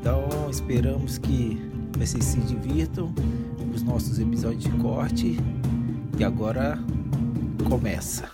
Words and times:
Então 0.00 0.48
esperamos 0.48 1.18
que 1.18 1.60
vocês 1.98 2.24
se 2.24 2.38
divirtam 2.40 3.12
com 3.58 3.70
os 3.74 3.82
nossos 3.82 4.18
episódios 4.18 4.62
de 4.62 4.70
corte 4.70 5.36
e 6.16 6.24
agora 6.24 6.78
começa. 7.68 8.30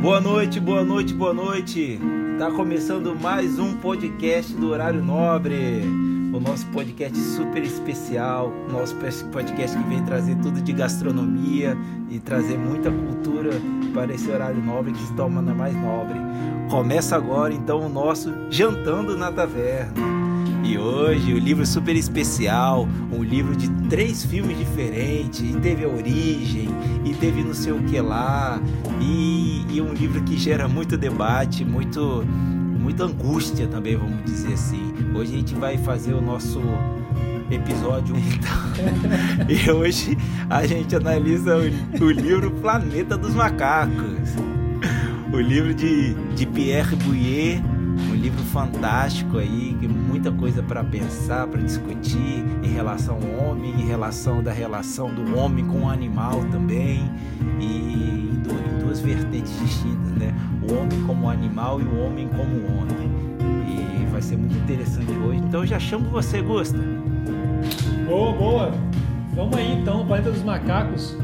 Boa 0.00 0.20
noite, 0.20 0.58
boa 0.58 0.82
noite, 0.82 1.12
boa 1.12 1.34
noite. 1.34 2.00
Tá 2.38 2.50
começando 2.50 3.14
mais 3.14 3.58
um 3.58 3.76
podcast 3.76 4.54
do 4.54 4.70
Horário 4.70 5.04
Nobre. 5.04 5.82
O 6.32 6.40
nosso 6.40 6.66
podcast 6.68 7.16
super 7.16 7.62
especial, 7.62 8.50
nosso 8.72 8.96
podcast 9.30 9.78
que 9.78 9.88
vem 9.88 10.04
trazer 10.04 10.34
tudo 10.36 10.60
de 10.60 10.72
gastronomia 10.72 11.76
e 12.10 12.18
trazer 12.18 12.58
muita 12.58 12.90
cultura 12.90 13.50
para 13.92 14.12
esse 14.12 14.28
horário 14.30 14.60
nobre 14.60 14.92
que 14.92 15.02
se 15.02 15.12
torna 15.12 15.54
mais 15.54 15.74
nobre. 15.76 16.18
Começa 16.70 17.14
agora 17.14 17.54
então 17.54 17.86
o 17.86 17.88
nosso 17.88 18.32
Jantando 18.50 19.16
na 19.16 19.30
Taverna. 19.30 20.13
E 20.64 20.78
hoje 20.78 21.34
o 21.34 21.38
livro 21.38 21.66
super 21.66 21.94
especial, 21.94 22.88
um 23.12 23.22
livro 23.22 23.54
de 23.54 23.68
três 23.90 24.24
filmes 24.24 24.56
diferentes, 24.56 25.40
e 25.42 25.60
teve 25.60 25.84
a 25.84 25.88
origem, 25.88 26.68
e 27.04 27.12
teve 27.12 27.44
não 27.44 27.52
sei 27.52 27.74
o 27.74 27.82
que 27.82 28.00
lá, 28.00 28.58
e, 28.98 29.66
e 29.68 29.82
um 29.82 29.92
livro 29.92 30.22
que 30.22 30.38
gera 30.38 30.66
muito 30.66 30.96
debate, 30.96 31.66
muito, 31.66 32.24
muita 32.80 33.04
angústia 33.04 33.66
também, 33.66 33.94
vamos 33.94 34.24
dizer 34.24 34.54
assim. 34.54 34.94
Hoje 35.14 35.34
a 35.34 35.36
gente 35.36 35.54
vai 35.54 35.76
fazer 35.76 36.14
o 36.14 36.20
nosso 36.22 36.62
episódio 37.50 38.16
então. 38.16 39.44
e 39.46 39.70
hoje 39.70 40.16
a 40.48 40.66
gente 40.66 40.96
analisa 40.96 41.58
o, 41.58 42.04
o 42.04 42.10
livro 42.10 42.50
Planeta 42.50 43.18
dos 43.18 43.34
Macacos. 43.34 44.30
O 45.30 45.38
livro 45.38 45.74
de, 45.74 46.14
de 46.34 46.46
Pierre 46.46 46.96
Bouillet 46.96 47.60
um 47.60 47.73
livro 48.24 48.42
fantástico 48.44 49.36
aí, 49.36 49.76
muita 50.08 50.32
coisa 50.32 50.62
para 50.62 50.82
pensar, 50.82 51.46
para 51.46 51.60
discutir 51.60 52.42
em 52.62 52.68
relação 52.68 53.16
ao 53.16 53.50
homem, 53.50 53.70
em 53.72 53.84
relação 53.84 54.42
da 54.42 54.50
relação 54.50 55.14
do 55.14 55.38
homem 55.38 55.62
com 55.66 55.82
o 55.82 55.90
animal 55.90 56.42
também, 56.50 57.04
e 57.60 57.64
em, 57.64 58.40
duas 58.80 59.00
vertentes 59.00 59.52
distintas, 59.60 60.10
né? 60.12 60.34
O 60.62 60.72
homem 60.72 61.02
como 61.06 61.28
animal 61.28 61.82
e 61.82 61.84
o 61.84 62.00
homem 62.02 62.26
como 62.28 62.64
homem. 62.64 63.12
E 63.68 64.06
vai 64.06 64.22
ser 64.22 64.38
muito 64.38 64.56
interessante 64.56 65.12
hoje. 65.12 65.40
Então 65.40 65.66
já 65.66 65.78
chamo 65.78 66.08
você, 66.08 66.40
Gusta. 66.40 66.78
Boa, 68.08 68.32
boa. 68.32 68.72
Vamos 69.34 69.54
aí 69.54 69.70
então, 69.70 70.06
Planeta 70.06 70.30
dos 70.30 70.42
Macacos, 70.42 71.14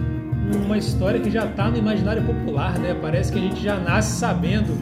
uma 0.66 0.76
história 0.76 1.18
que 1.18 1.30
já 1.30 1.46
está 1.46 1.70
no 1.70 1.78
imaginário 1.78 2.22
popular, 2.24 2.78
né? 2.78 2.92
Parece 3.00 3.32
que 3.32 3.38
a 3.38 3.42
gente 3.42 3.62
já 3.62 3.78
nasce 3.78 4.18
sabendo 4.18 4.76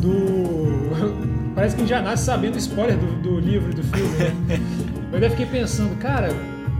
do. 0.00 1.23
Parece 1.54 1.76
que 1.76 1.82
a 1.82 1.84
gente 1.84 1.90
já 1.90 2.02
nasce 2.02 2.24
sabendo 2.24 2.56
o 2.56 2.58
spoiler 2.58 2.96
do, 2.98 3.22
do 3.22 3.38
livro 3.38 3.70
e 3.70 3.74
do 3.74 3.82
filme, 3.84 4.16
né? 4.16 4.32
eu 5.12 5.18
até 5.18 5.30
fiquei 5.30 5.46
pensando, 5.46 5.96
cara, 6.00 6.28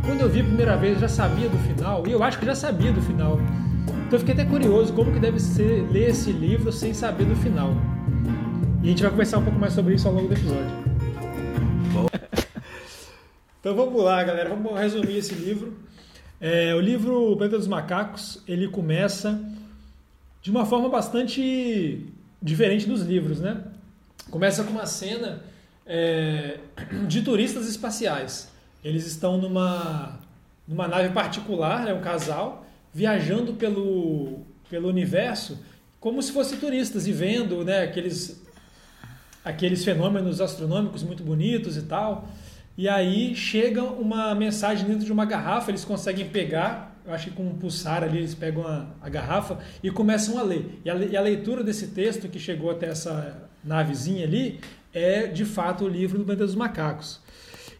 quando 0.04 0.20
eu 0.20 0.28
vi 0.28 0.40
a 0.40 0.44
primeira 0.44 0.76
vez 0.76 0.94
eu 0.94 1.00
já 1.00 1.08
sabia 1.08 1.48
do 1.48 1.56
final, 1.58 2.04
e 2.06 2.10
eu 2.10 2.22
acho 2.22 2.38
que 2.40 2.44
já 2.44 2.56
sabia 2.56 2.92
do 2.92 3.00
final. 3.00 3.38
Então 3.86 4.12
eu 4.12 4.18
fiquei 4.18 4.34
até 4.34 4.44
curioso 4.44 4.92
como 4.92 5.12
que 5.12 5.20
deve 5.20 5.38
ser 5.38 5.88
ler 5.92 6.10
esse 6.10 6.32
livro 6.32 6.72
sem 6.72 6.92
saber 6.92 7.24
do 7.24 7.36
final. 7.36 7.72
E 8.82 8.86
a 8.86 8.90
gente 8.90 9.02
vai 9.02 9.12
conversar 9.12 9.38
um 9.38 9.44
pouco 9.44 9.58
mais 9.58 9.72
sobre 9.72 9.94
isso 9.94 10.08
ao 10.08 10.14
longo 10.14 10.26
do 10.26 10.34
episódio. 10.34 10.70
Bom. 11.92 12.06
então 13.60 13.76
vamos 13.76 14.02
lá, 14.02 14.24
galera, 14.24 14.50
vamos 14.50 14.78
resumir 14.78 15.18
esse 15.18 15.34
livro. 15.34 15.72
É, 16.40 16.74
o 16.74 16.80
livro 16.80 17.32
O 17.32 17.36
Planeta 17.36 17.58
dos 17.58 17.68
Macacos, 17.68 18.42
ele 18.46 18.66
começa 18.66 19.40
de 20.42 20.50
uma 20.50 20.66
forma 20.66 20.88
bastante 20.88 22.04
diferente 22.42 22.86
dos 22.86 23.02
livros, 23.02 23.40
né? 23.40 23.62
Começa 24.34 24.64
com 24.64 24.72
uma 24.72 24.84
cena 24.84 25.44
é, 25.86 26.58
de 27.06 27.22
turistas 27.22 27.68
espaciais. 27.68 28.48
Eles 28.82 29.06
estão 29.06 29.38
numa, 29.38 30.18
numa 30.66 30.88
nave 30.88 31.10
particular, 31.10 31.84
né, 31.84 31.94
um 31.94 32.00
casal, 32.00 32.66
viajando 32.92 33.52
pelo, 33.52 34.40
pelo 34.68 34.88
universo 34.88 35.64
como 36.00 36.20
se 36.20 36.32
fossem 36.32 36.58
turistas 36.58 37.06
e 37.06 37.12
vendo 37.12 37.64
né, 37.64 37.84
aqueles, 37.84 38.44
aqueles 39.44 39.84
fenômenos 39.84 40.40
astronômicos 40.40 41.04
muito 41.04 41.22
bonitos 41.22 41.76
e 41.76 41.82
tal. 41.82 42.28
E 42.76 42.88
aí 42.88 43.36
chega 43.36 43.84
uma 43.84 44.34
mensagem 44.34 44.84
dentro 44.84 45.04
de 45.04 45.12
uma 45.12 45.24
garrafa, 45.24 45.70
eles 45.70 45.84
conseguem 45.84 46.28
pegar 46.28 46.93
eu 47.06 47.12
acho 47.12 47.30
que 47.30 47.36
com 47.36 47.44
um 47.44 47.54
pulsar 47.54 48.02
ali 48.02 48.18
eles 48.18 48.34
pegam 48.34 48.66
a, 48.66 48.86
a 49.02 49.08
garrafa 49.08 49.58
e 49.82 49.90
começam 49.90 50.38
a 50.38 50.42
ler. 50.42 50.80
E 50.84 50.90
a, 50.90 50.94
e 50.94 51.16
a, 51.16 51.20
leitura 51.20 51.62
desse 51.62 51.88
texto 51.88 52.28
que 52.28 52.38
chegou 52.38 52.70
até 52.70 52.86
essa 52.86 53.48
navezinha 53.62 54.24
ali 54.24 54.60
é 54.92 55.26
de 55.26 55.44
fato 55.44 55.84
o 55.84 55.88
livro 55.88 56.18
do 56.18 56.24
Planeta 56.24 56.46
dos 56.46 56.54
Macacos. 56.54 57.20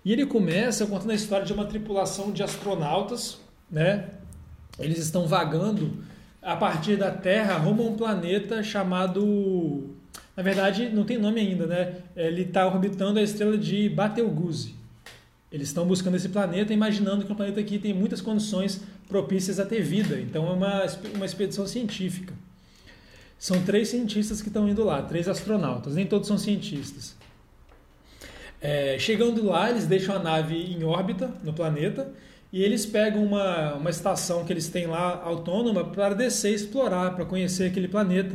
E 0.04 0.12
ele 0.12 0.26
começa 0.26 0.86
contando 0.86 1.12
a 1.12 1.14
história 1.14 1.46
de 1.46 1.52
uma 1.52 1.64
tripulação 1.64 2.30
de 2.32 2.42
astronautas, 2.42 3.38
né? 3.70 4.10
Eles 4.78 4.98
estão 4.98 5.26
vagando 5.26 6.04
a 6.42 6.54
partir 6.54 6.96
da 6.96 7.10
Terra 7.10 7.56
rumo 7.56 7.82
a 7.82 7.86
um 7.86 7.96
planeta 7.96 8.62
chamado. 8.62 9.94
Na 10.36 10.42
verdade, 10.42 10.90
não 10.90 11.04
tem 11.04 11.16
nome 11.16 11.40
ainda, 11.40 11.66
né? 11.66 11.94
Ele 12.14 12.42
está 12.42 12.66
orbitando 12.66 13.18
a 13.18 13.22
estrela 13.22 13.56
de 13.56 13.88
Betelgeuse. 13.88 14.74
Eles 15.50 15.68
estão 15.68 15.86
buscando 15.86 16.16
esse 16.16 16.28
planeta, 16.28 16.74
imaginando 16.74 17.24
que 17.24 17.32
o 17.32 17.34
planeta 17.36 17.60
aqui 17.60 17.78
tem 17.78 17.94
muitas 17.94 18.20
condições 18.20 18.82
propícias 19.08 19.60
a 19.60 19.66
ter 19.66 19.82
vida. 19.82 20.20
Então 20.20 20.46
é 20.48 20.52
uma, 20.52 20.86
uma 21.14 21.26
expedição 21.26 21.66
científica. 21.66 22.34
São 23.38 23.62
três 23.62 23.88
cientistas 23.88 24.40
que 24.40 24.48
estão 24.48 24.68
indo 24.68 24.84
lá, 24.84 25.02
três 25.02 25.28
astronautas, 25.28 25.94
nem 25.94 26.06
todos 26.06 26.26
são 26.26 26.38
cientistas. 26.38 27.14
É, 28.60 28.96
chegando 28.98 29.44
lá, 29.44 29.68
eles 29.68 29.86
deixam 29.86 30.16
a 30.16 30.18
nave 30.18 30.56
em 30.56 30.82
órbita 30.84 31.30
no 31.42 31.52
planeta 31.52 32.10
e 32.50 32.62
eles 32.62 32.86
pegam 32.86 33.22
uma, 33.22 33.74
uma 33.74 33.90
estação 33.90 34.44
que 34.44 34.52
eles 34.52 34.68
têm 34.68 34.86
lá 34.86 35.20
autônoma 35.22 35.84
para 35.84 36.14
descer 36.14 36.52
e 36.52 36.54
explorar, 36.54 37.14
para 37.14 37.26
conhecer 37.26 37.64
aquele 37.64 37.88
planeta. 37.88 38.34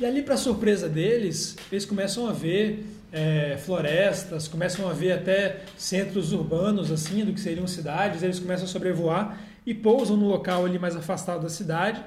E 0.00 0.06
ali, 0.06 0.22
para 0.22 0.36
surpresa 0.36 0.88
deles, 0.88 1.56
eles 1.70 1.84
começam 1.84 2.26
a 2.26 2.32
ver 2.32 2.84
é, 3.12 3.56
florestas, 3.58 4.48
começam 4.48 4.88
a 4.88 4.92
ver 4.92 5.12
até 5.12 5.60
centros 5.76 6.32
urbanos, 6.32 6.90
assim, 6.90 7.24
do 7.24 7.32
que 7.32 7.40
seriam 7.40 7.66
cidades, 7.66 8.22
eles 8.22 8.40
começam 8.40 8.64
a 8.64 8.68
sobrevoar 8.68 9.38
e 9.66 9.74
pousam 9.74 10.16
no 10.16 10.26
local 10.26 10.64
ali 10.64 10.78
mais 10.78 10.96
afastado 10.96 11.42
da 11.42 11.48
cidade, 11.48 12.02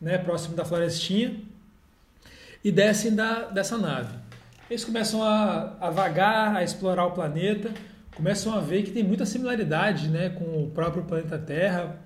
né, 0.00 0.16
próximo 0.16 0.56
da 0.56 0.64
florestinha, 0.64 1.36
e 2.64 2.72
descem 2.72 3.14
da, 3.14 3.44
dessa 3.44 3.76
nave. 3.76 4.14
Eles 4.70 4.84
começam 4.84 5.22
a, 5.22 5.76
a 5.80 5.90
vagar, 5.90 6.56
a 6.56 6.64
explorar 6.64 7.06
o 7.06 7.12
planeta, 7.12 7.70
começam 8.16 8.54
a 8.54 8.60
ver 8.60 8.82
que 8.82 8.90
tem 8.90 9.04
muita 9.04 9.26
similaridade 9.26 10.08
né, 10.08 10.30
com 10.30 10.64
o 10.64 10.70
próprio 10.70 11.04
planeta 11.04 11.38
Terra, 11.38 12.00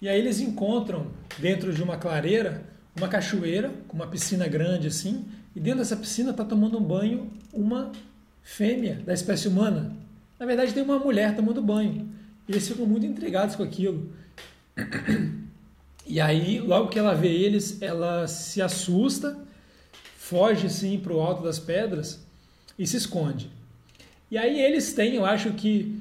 e 0.00 0.08
aí 0.08 0.18
eles 0.18 0.40
encontram 0.40 1.08
dentro 1.38 1.72
de 1.72 1.82
uma 1.82 1.96
clareira 1.96 2.62
uma 2.96 3.08
cachoeira 3.08 3.70
com 3.88 3.96
uma 3.96 4.06
piscina 4.06 4.46
grande 4.46 4.88
assim, 4.88 5.24
e 5.54 5.60
dentro 5.60 5.80
dessa 5.80 5.96
piscina 5.96 6.30
está 6.30 6.44
tomando 6.44 6.78
um 6.78 6.82
banho 6.82 7.30
uma 7.52 7.90
fêmea 8.42 9.00
da 9.04 9.12
espécie 9.12 9.48
humana. 9.48 9.92
Na 10.38 10.46
verdade, 10.46 10.72
tem 10.72 10.82
uma 10.82 10.98
mulher 10.98 11.34
tomando 11.36 11.60
banho. 11.60 12.08
E 12.48 12.52
eles 12.52 12.66
ficam 12.66 12.86
muito 12.86 13.04
intrigados 13.04 13.56
com 13.56 13.62
aquilo. 13.62 14.10
E 16.06 16.20
aí, 16.20 16.58
logo 16.60 16.88
que 16.88 16.98
ela 16.98 17.14
vê 17.14 17.28
eles, 17.28 17.80
ela 17.80 18.26
se 18.26 18.60
assusta, 18.60 19.38
foge 20.16 20.66
assim 20.66 20.98
para 20.98 21.12
o 21.12 21.20
alto 21.20 21.42
das 21.42 21.58
pedras 21.58 22.24
e 22.78 22.86
se 22.86 22.96
esconde. 22.96 23.50
E 24.30 24.38
aí 24.38 24.60
eles 24.60 24.92
têm, 24.92 25.16
eu 25.16 25.26
acho 25.26 25.52
que 25.52 26.00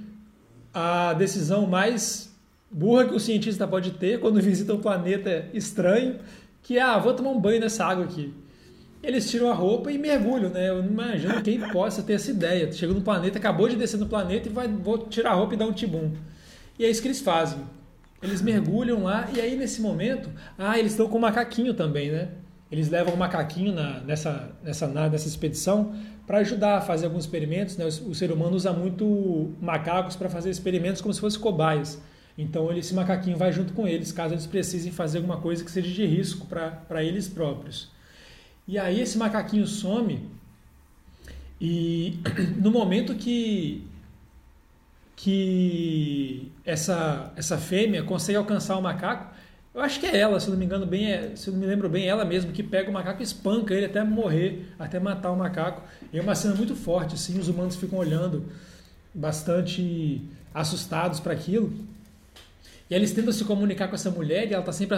a 0.74 1.13
decisão 1.13 1.68
mais 1.68 2.31
burra 2.72 3.06
que 3.06 3.16
o 3.16 3.19
cientista 3.19 3.68
pode 3.68 3.92
ter 3.92 4.19
quando 4.19 4.40
visita 4.42 4.74
um 4.74 4.81
planeta 4.81 5.48
estranho, 5.54 6.19
que 6.63 6.78
é, 6.78 6.81
ah, 6.81 6.98
vou 6.98 7.13
tomar 7.13 7.31
um 7.31 7.40
banho 7.40 7.60
nessa 7.60 7.86
água 7.86 8.06
aqui. 8.06 8.34
Eles 9.01 9.30
tiram 9.30 9.50
a 9.50 9.54
roupa 9.54 9.92
e 9.92 9.98
mergulham, 9.98 10.50
né? 10.50 10.69
Eu 10.69 10.84
não 10.84 10.90
imagino 10.90 11.42
quem 11.42 11.60
possa 11.72 12.04
ter 12.04 12.13
essa 12.13 12.31
ideia. 12.31 12.72
Chega 12.72 12.94
no 12.94 13.01
planeta, 13.01 13.38
acabou 13.38 13.69
de 13.69 13.75
descer 13.75 13.98
no 13.98 14.07
planeta 14.07 14.50
e 14.50 14.51
vai, 14.51 14.68
vou 14.68 14.98
tirar 14.98 15.31
a 15.31 15.34
roupa 15.36 15.54
e 15.54 15.57
dar 15.57 15.66
um 15.66 15.74
tibum. 15.74 16.12
E 16.78 16.86
é 16.86 16.90
isso 16.90 17.01
que 17.01 17.07
eles 17.07 17.22
fazem. 17.22 17.60
Eles 18.22 18.42
mergulham 18.42 19.04
lá 19.04 19.30
e 19.34 19.40
aí 19.40 19.56
nesse 19.56 19.81
momento, 19.81 20.30
ah, 20.57 20.78
eles 20.78 20.92
estão 20.92 21.07
com 21.07 21.18
o 21.18 21.22
macaquinho 21.22 21.74
também, 21.74 22.12
né? 22.12 22.30
eles 22.72 22.90
levam 22.90 23.13
um 23.13 23.18
macaquinho 23.18 23.74
na, 23.74 24.00
nessa, 24.01 24.51
nessa, 24.63 24.88
nessa 24.88 25.28
expedição 25.28 25.96
para 26.28 26.40
ajudar 26.40 26.78
a 26.78 26.81
fazer 26.81 27.07
alguns 27.07 27.24
experimentos. 27.24 27.75
Né? 27.78 27.86
O, 27.86 28.10
o, 28.10 28.16
ser 28.16 28.31
humano 28.31 28.56
usa 28.56 28.72
muito 28.72 29.51
macacos 29.60 30.16
para 30.16 30.30
fazer 30.30 30.51
experimentos 30.51 31.01
como 31.01 31.13
se 31.13 31.19
fossem 31.19 31.40
cobaias. 31.40 32.00
Então 32.38 32.69
ele, 32.69 32.80
esse 32.80 32.94
macaquinho 32.94 33.38
vai 33.38 33.51
junto 33.51 33.74
com 33.74 33.88
eles, 33.88 34.12
caso 34.12 34.34
eles 34.34 34.46
precisem 34.46 34.92
fazer 34.92 35.18
alguma 35.18 35.38
coisa 35.38 35.63
que 35.63 35.72
seja 35.72 35.90
de 35.90 36.06
risco 36.06 36.46
para 36.46 37.04
eles 37.04 37.28
próprios. 37.28 37.90
E 38.69 38.77
aí 38.77 39.01
esse 39.01 39.18
macaquinho 39.18 39.66
some 39.66 40.30
e 41.60 42.19
no 42.62 42.69
momento 42.69 43.16
que 43.16 43.83
que 45.16 46.51
essa 46.63 47.33
essa 47.36 47.57
fêmea 47.57 48.04
consegue 48.04 48.38
alcançar 48.38 48.77
o 48.77 48.81
macaco, 48.81 49.33
eu 49.74 49.81
acho 49.81 50.00
que 50.00 50.06
é 50.06 50.16
ela, 50.16 50.39
se 50.39 50.51
não 50.51 50.56
me 50.56 50.66
engano 50.66 50.86
bem, 50.86 51.12
é, 51.12 51.36
se 51.36 51.50
não 51.50 51.57
me 51.57 51.66
lembro 51.66 51.89
bem, 51.89 52.04
é 52.04 52.10
ela 52.10 52.24
mesmo 52.24 52.51
que 52.51 52.62
pega 52.62 52.92
o 52.92 52.94
macaco 52.94 53.21
e 53.21 53.24
espanca 53.24 53.74
ele 53.74 53.88
até 53.88 54.04
morrer, 54.04 54.72
até 54.77 55.00
matar 55.00 55.31
o 55.31 55.36
macaco. 55.36 55.81
E 56.13 56.19
é 56.19 56.22
uma 56.22 56.36
cena 56.36 56.54
muito 56.54 56.75
forte, 56.75 57.15
assim, 57.15 57.39
os 57.39 57.48
humanos 57.48 57.75
ficam 57.75 57.98
olhando 57.98 58.45
bastante 59.15 60.22
assustados 60.54 61.19
para 61.19 61.33
aquilo. 61.33 61.74
E 62.89 62.95
eles 62.95 63.12
tentam 63.12 63.31
se 63.31 63.44
comunicar 63.45 63.88
com 63.88 63.95
essa 63.95 64.09
mulher 64.09 64.50
e 64.50 64.53
ela 64.53 64.62
está 64.62 64.71
sempre 64.71 64.97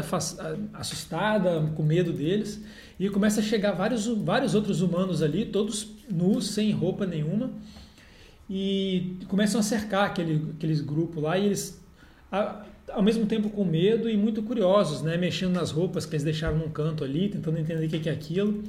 assustada, 0.74 1.62
com 1.76 1.84
medo 1.84 2.14
deles. 2.14 2.64
E 2.98 3.10
começa 3.10 3.42
a 3.42 3.44
chegar 3.44 3.74
vários, 3.74 4.08
vários 4.08 4.56
outros 4.56 4.82
humanos 4.82 5.22
ali, 5.22 5.46
todos 5.46 5.98
nus, 6.10 6.52
sem 6.52 6.72
roupa 6.72 7.06
nenhuma. 7.06 7.52
E 8.50 9.18
começam 9.28 9.60
a 9.60 9.64
cercar 9.64 10.06
aquele, 10.06 10.52
aqueles 10.56 10.80
grupos 10.80 11.22
lá 11.22 11.38
e 11.38 11.46
eles 11.46 11.82
ao 12.90 13.04
mesmo 13.04 13.26
tempo 13.26 13.50
com 13.50 13.64
medo 13.66 14.10
e 14.10 14.16
muito 14.16 14.42
curiosos, 14.42 15.02
né? 15.02 15.18
mexendo 15.18 15.54
nas 15.54 15.72
roupas 15.72 16.06
que 16.06 16.14
eles 16.14 16.24
deixaram 16.24 16.58
num 16.58 16.70
canto 16.70 17.04
ali, 17.04 17.30
tentando 17.30 17.58
entender 17.58 17.86
o 17.86 17.90
que 17.90 18.10
é 18.10 18.12
aquilo. 18.12 18.64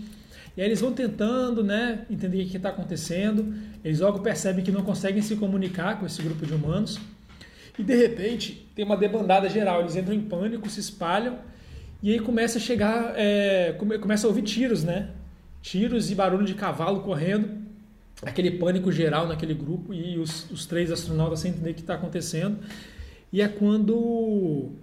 E 0.56 0.60
aí 0.60 0.68
eles 0.68 0.80
vão 0.80 0.92
tentando 0.92 1.64
né, 1.64 2.04
entender 2.10 2.42
o 2.42 2.46
que 2.46 2.56
está 2.56 2.68
acontecendo. 2.68 3.54
Eles 3.84 4.00
logo 4.00 4.18
percebem 4.20 4.64
que 4.64 4.70
não 4.70 4.82
conseguem 4.82 5.22
se 5.22 5.36
comunicar 5.36 5.98
com 5.98 6.06
esse 6.06 6.20
grupo 6.22 6.44
de 6.44 6.52
humanos. 6.52 6.98
E 7.78 7.82
de 7.82 7.94
repente 7.94 8.66
tem 8.74 8.84
uma 8.84 8.96
debandada 8.96 9.48
geral. 9.48 9.80
Eles 9.80 9.96
entram 9.96 10.14
em 10.14 10.20
pânico, 10.20 10.68
se 10.68 10.80
espalham 10.80 11.38
e 12.02 12.10
aí 12.12 12.18
começa 12.18 12.58
a 12.58 12.60
chegar, 12.60 13.14
é, 13.16 13.76
começa 14.00 14.26
a 14.26 14.28
ouvir 14.28 14.42
tiros, 14.42 14.82
né? 14.82 15.10
Tiros 15.60 16.10
e 16.10 16.14
barulho 16.14 16.44
de 16.44 16.54
cavalo 16.54 17.00
correndo. 17.00 17.62
Aquele 18.22 18.52
pânico 18.52 18.90
geral 18.90 19.26
naquele 19.26 19.54
grupo 19.54 19.94
e 19.94 20.18
os, 20.18 20.50
os 20.50 20.66
três 20.66 20.90
astronautas 20.90 21.40
sem 21.40 21.52
entender 21.52 21.70
o 21.70 21.74
que 21.74 21.80
está 21.80 21.94
acontecendo. 21.94 22.58
E 23.32 23.40
é 23.40 23.48
quando 23.48 23.94
o 23.96 24.74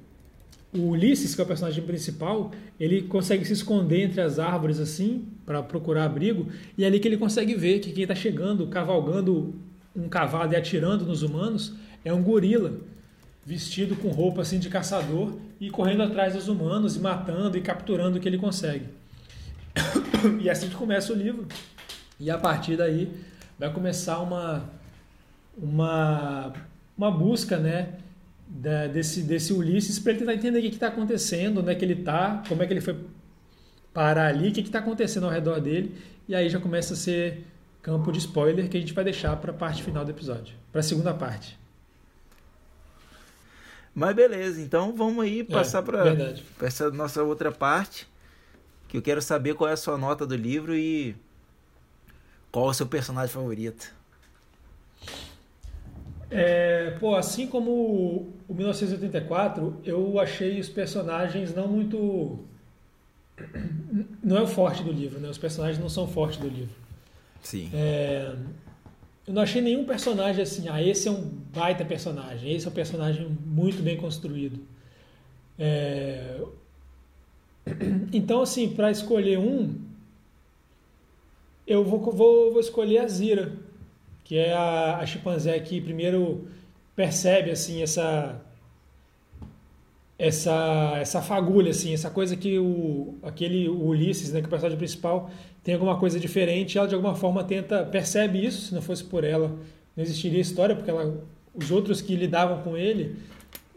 Ulisses, 0.73 1.35
que 1.35 1.41
é 1.41 1.43
o 1.43 1.47
personagem 1.47 1.83
principal, 1.83 2.51
ele 2.79 3.01
consegue 3.03 3.43
se 3.43 3.53
esconder 3.53 4.01
entre 4.01 4.21
as 4.21 4.39
árvores 4.39 4.79
assim, 4.79 5.25
para 5.45 5.61
procurar 5.63 6.05
abrigo, 6.05 6.47
e 6.77 6.83
é 6.83 6.87
ali 6.87 6.99
que 6.99 7.07
ele 7.07 7.17
consegue 7.17 7.55
ver 7.55 7.79
que 7.79 7.91
quem 7.91 8.03
está 8.03 8.15
chegando, 8.15 8.67
cavalgando 8.67 9.55
um 9.95 10.07
cavalo 10.07 10.53
e 10.53 10.55
atirando 10.55 11.05
nos 11.05 11.23
humanos, 11.23 11.75
é 12.03 12.13
um 12.13 12.21
gorila, 12.21 12.73
vestido 13.45 13.95
com 13.95 14.09
roupa 14.09 14.41
assim 14.41 14.59
de 14.59 14.69
caçador 14.69 15.37
e 15.59 15.69
correndo 15.69 16.03
atrás 16.03 16.33
dos 16.33 16.47
humanos 16.47 16.95
e 16.95 16.99
matando 16.99 17.57
e 17.57 17.61
capturando 17.61 18.17
o 18.17 18.21
que 18.21 18.27
ele 18.27 18.37
consegue. 18.37 18.85
E 20.41 20.49
assim 20.49 20.67
que 20.67 20.75
começa 20.75 21.13
o 21.13 21.15
livro. 21.15 21.47
E 22.19 22.29
a 22.29 22.37
partir 22.37 22.75
daí 22.75 23.09
vai 23.57 23.71
começar 23.71 24.19
uma 24.19 24.69
uma 25.57 26.53
uma 26.97 27.09
busca, 27.09 27.57
né, 27.57 27.93
da, 28.49 28.87
desse, 28.87 29.21
desse 29.21 29.53
Ulisses 29.53 29.99
para 29.99 30.11
ele 30.11 30.19
tentar 30.19 30.33
entender 30.33 30.59
o 30.59 30.61
que 30.63 30.69
está 30.69 30.87
acontecendo, 30.87 31.61
onde 31.61 31.71
é 31.71 31.75
que 31.75 31.85
ele 31.85 31.93
está, 31.93 32.43
como 32.47 32.63
é 32.63 32.67
que 32.67 32.73
ele 32.73 32.81
foi 32.81 32.97
parar 33.93 34.27
ali, 34.27 34.49
o 34.49 34.51
que 34.51 34.61
está 34.61 34.79
acontecendo 34.79 35.25
ao 35.25 35.31
redor 35.31 35.59
dele, 35.61 35.95
e 36.27 36.33
aí 36.33 36.49
já 36.49 36.59
começa 36.59 36.93
a 36.93 36.97
ser 36.97 37.45
campo 37.81 38.11
de 38.11 38.17
spoiler 38.19 38.67
que 38.67 38.77
a 38.77 38.79
gente 38.79 38.93
vai 38.93 39.03
deixar 39.03 39.35
para 39.37 39.51
a 39.51 39.53
parte 39.53 39.83
final 39.83 40.03
do 40.03 40.11
episódio, 40.11 40.55
para 40.71 40.79
a 40.79 40.83
segunda 40.83 41.13
parte. 41.13 41.58
Mas 43.99 44.15
beleza, 44.15 44.61
então 44.61 44.95
vamos 44.95 45.25
aí 45.25 45.41
é, 45.41 45.43
passar 45.43 45.79
é, 45.79 45.81
para 45.83 46.67
essa 46.67 46.89
nossa 46.89 47.21
outra 47.21 47.51
parte, 47.51 48.07
que 48.87 48.95
eu 48.95 49.01
quero 49.01 49.21
saber 49.21 49.55
qual 49.55 49.69
é 49.69 49.73
a 49.73 49.77
sua 49.77 49.97
nota 49.97 50.25
do 50.25 50.37
livro 50.37 50.73
e 50.73 51.17
qual 52.49 52.67
é 52.67 52.69
o 52.69 52.73
seu 52.73 52.87
personagem 52.87 53.33
favorito. 53.33 53.93
É, 56.31 56.91
pô, 56.97 57.13
assim 57.13 57.45
como 57.45 58.31
o 58.47 58.53
1984, 58.53 59.81
eu 59.83 60.17
achei 60.17 60.61
os 60.61 60.69
personagens 60.69 61.53
não 61.53 61.67
muito. 61.67 62.39
Não 64.23 64.37
é 64.37 64.41
o 64.41 64.47
forte 64.47 64.83
do 64.83 64.91
livro, 64.91 65.19
né? 65.19 65.29
Os 65.29 65.37
personagens 65.37 65.79
não 65.79 65.89
são 65.89 66.07
fortes 66.07 66.37
do 66.37 66.47
livro. 66.47 66.75
Sim. 67.41 67.71
É, 67.73 68.35
eu 69.29 69.33
não 69.33 69.43
achei 69.43 69.61
nenhum 69.61 69.85
personagem 69.85 70.41
assim, 70.41 70.67
ah, 70.67 70.83
esse 70.83 71.07
é 71.07 71.11
um 71.11 71.21
baita 71.53 71.85
personagem, 71.85 72.51
esse 72.51 72.67
é 72.67 72.69
um 72.69 72.73
personagem 72.73 73.29
muito 73.45 73.81
bem 73.81 73.95
construído. 73.95 74.59
É, 75.57 76.41
então, 78.11 78.41
assim, 78.41 78.69
para 78.69 78.91
escolher 78.91 79.37
um, 79.37 79.75
eu 81.65 81.85
vou, 81.85 81.99
vou, 82.11 82.51
vou 82.51 82.59
escolher 82.59 82.97
a 82.97 83.07
Zira 83.07 83.53
que 84.29 84.37
é 84.37 84.53
a, 84.53 84.97
a 84.97 85.05
chimpanzé 85.07 85.59
que 85.59 85.81
primeiro 85.81 86.47
percebe 86.95 87.49
assim 87.49 87.81
essa 87.81 88.39
essa 90.19 90.97
essa 90.99 91.21
fagulha 91.21 91.71
assim, 91.71 91.93
essa 91.93 92.09
coisa 92.09 92.35
que 92.35 92.59
o 92.59 93.17
aquele 93.23 93.69
o 93.69 93.87
Ulisses, 93.87 94.31
né, 94.33 94.39
que 94.39 94.45
é 94.45 94.47
o 94.47 94.49
personagem 94.49 94.77
principal, 94.77 95.31
tem 95.63 95.73
alguma 95.73 95.97
coisa 95.97 96.19
diferente, 96.19 96.77
ela 96.77 96.87
de 96.87 96.93
alguma 96.93 97.15
forma 97.15 97.43
tenta 97.43 97.85
percebe 97.85 98.45
isso, 98.45 98.67
se 98.67 98.75
não 98.75 98.81
fosse 98.81 99.03
por 99.03 99.23
ela, 99.23 99.47
não 99.95 100.03
existiria 100.03 100.41
história, 100.41 100.75
porque 100.75 100.91
ela 100.91 101.23
os 101.55 101.71
outros 101.71 102.01
que 102.01 102.15
lidavam 102.15 102.61
com 102.61 102.77
ele 102.77 103.15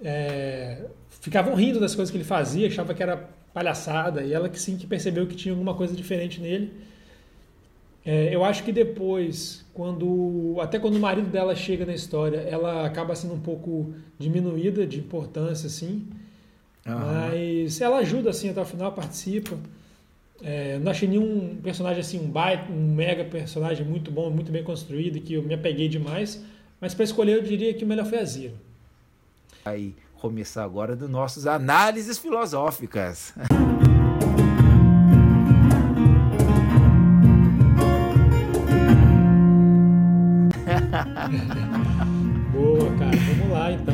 é, 0.02 0.84
ficavam 1.20 1.54
rindo 1.54 1.80
das 1.80 1.94
coisas 1.94 2.10
que 2.10 2.16
ele 2.16 2.24
fazia, 2.24 2.66
achava 2.66 2.92
que 2.92 3.02
era 3.02 3.16
palhaçada, 3.54 4.22
e 4.22 4.32
ela 4.32 4.48
que 4.48 4.60
sim 4.60 4.76
que 4.76 4.86
percebeu 4.86 5.26
que 5.26 5.36
tinha 5.36 5.52
alguma 5.54 5.74
coisa 5.74 5.94
diferente 5.94 6.40
nele 6.40 6.72
é, 8.04 8.34
eu 8.34 8.44
acho 8.44 8.64
que 8.64 8.72
depois, 8.72 9.64
quando 9.72 10.56
até 10.60 10.78
quando 10.78 10.96
o 10.96 11.00
marido 11.00 11.28
dela 11.30 11.54
chega 11.54 11.86
na 11.86 11.94
história, 11.94 12.38
ela 12.38 12.84
acaba 12.84 13.14
sendo 13.14 13.34
um 13.34 13.40
pouco 13.40 13.94
diminuída 14.18 14.84
de 14.84 14.98
importância, 14.98 15.68
assim. 15.68 16.08
Uhum. 16.86 16.94
Mas 16.94 17.80
ela 17.80 17.98
ajuda 17.98 18.30
assim 18.30 18.50
até 18.50 18.60
o 18.60 18.64
final, 18.64 18.92
participa. 18.92 19.56
É, 20.42 20.78
não 20.80 20.90
achei 20.90 21.08
nenhum 21.08 21.56
personagem 21.62 22.00
assim, 22.00 22.18
um 22.18 22.28
baita, 22.28 22.72
um 22.72 22.94
mega 22.94 23.24
personagem 23.24 23.86
muito 23.86 24.10
bom, 24.10 24.28
muito 24.28 24.50
bem 24.50 24.64
construído, 24.64 25.20
que 25.20 25.34
eu 25.34 25.42
me 25.42 25.54
apeguei 25.54 25.88
demais. 25.88 26.44
Mas 26.80 26.94
para 26.94 27.04
escolher, 27.04 27.36
eu 27.36 27.42
diria 27.42 27.72
que 27.72 27.84
o 27.84 27.86
melhor 27.86 28.06
foi 28.06 28.18
a 28.18 28.24
Zero. 28.24 28.54
Aí, 29.64 29.94
começar 30.14 30.64
agora 30.64 30.96
dos 30.96 31.08
nossos 31.08 31.46
análises 31.46 32.18
filosóficas. 32.18 33.32
Boa, 42.52 42.90
cara. 42.98 43.16
Vamos 43.16 43.52
lá, 43.52 43.72
então. 43.72 43.91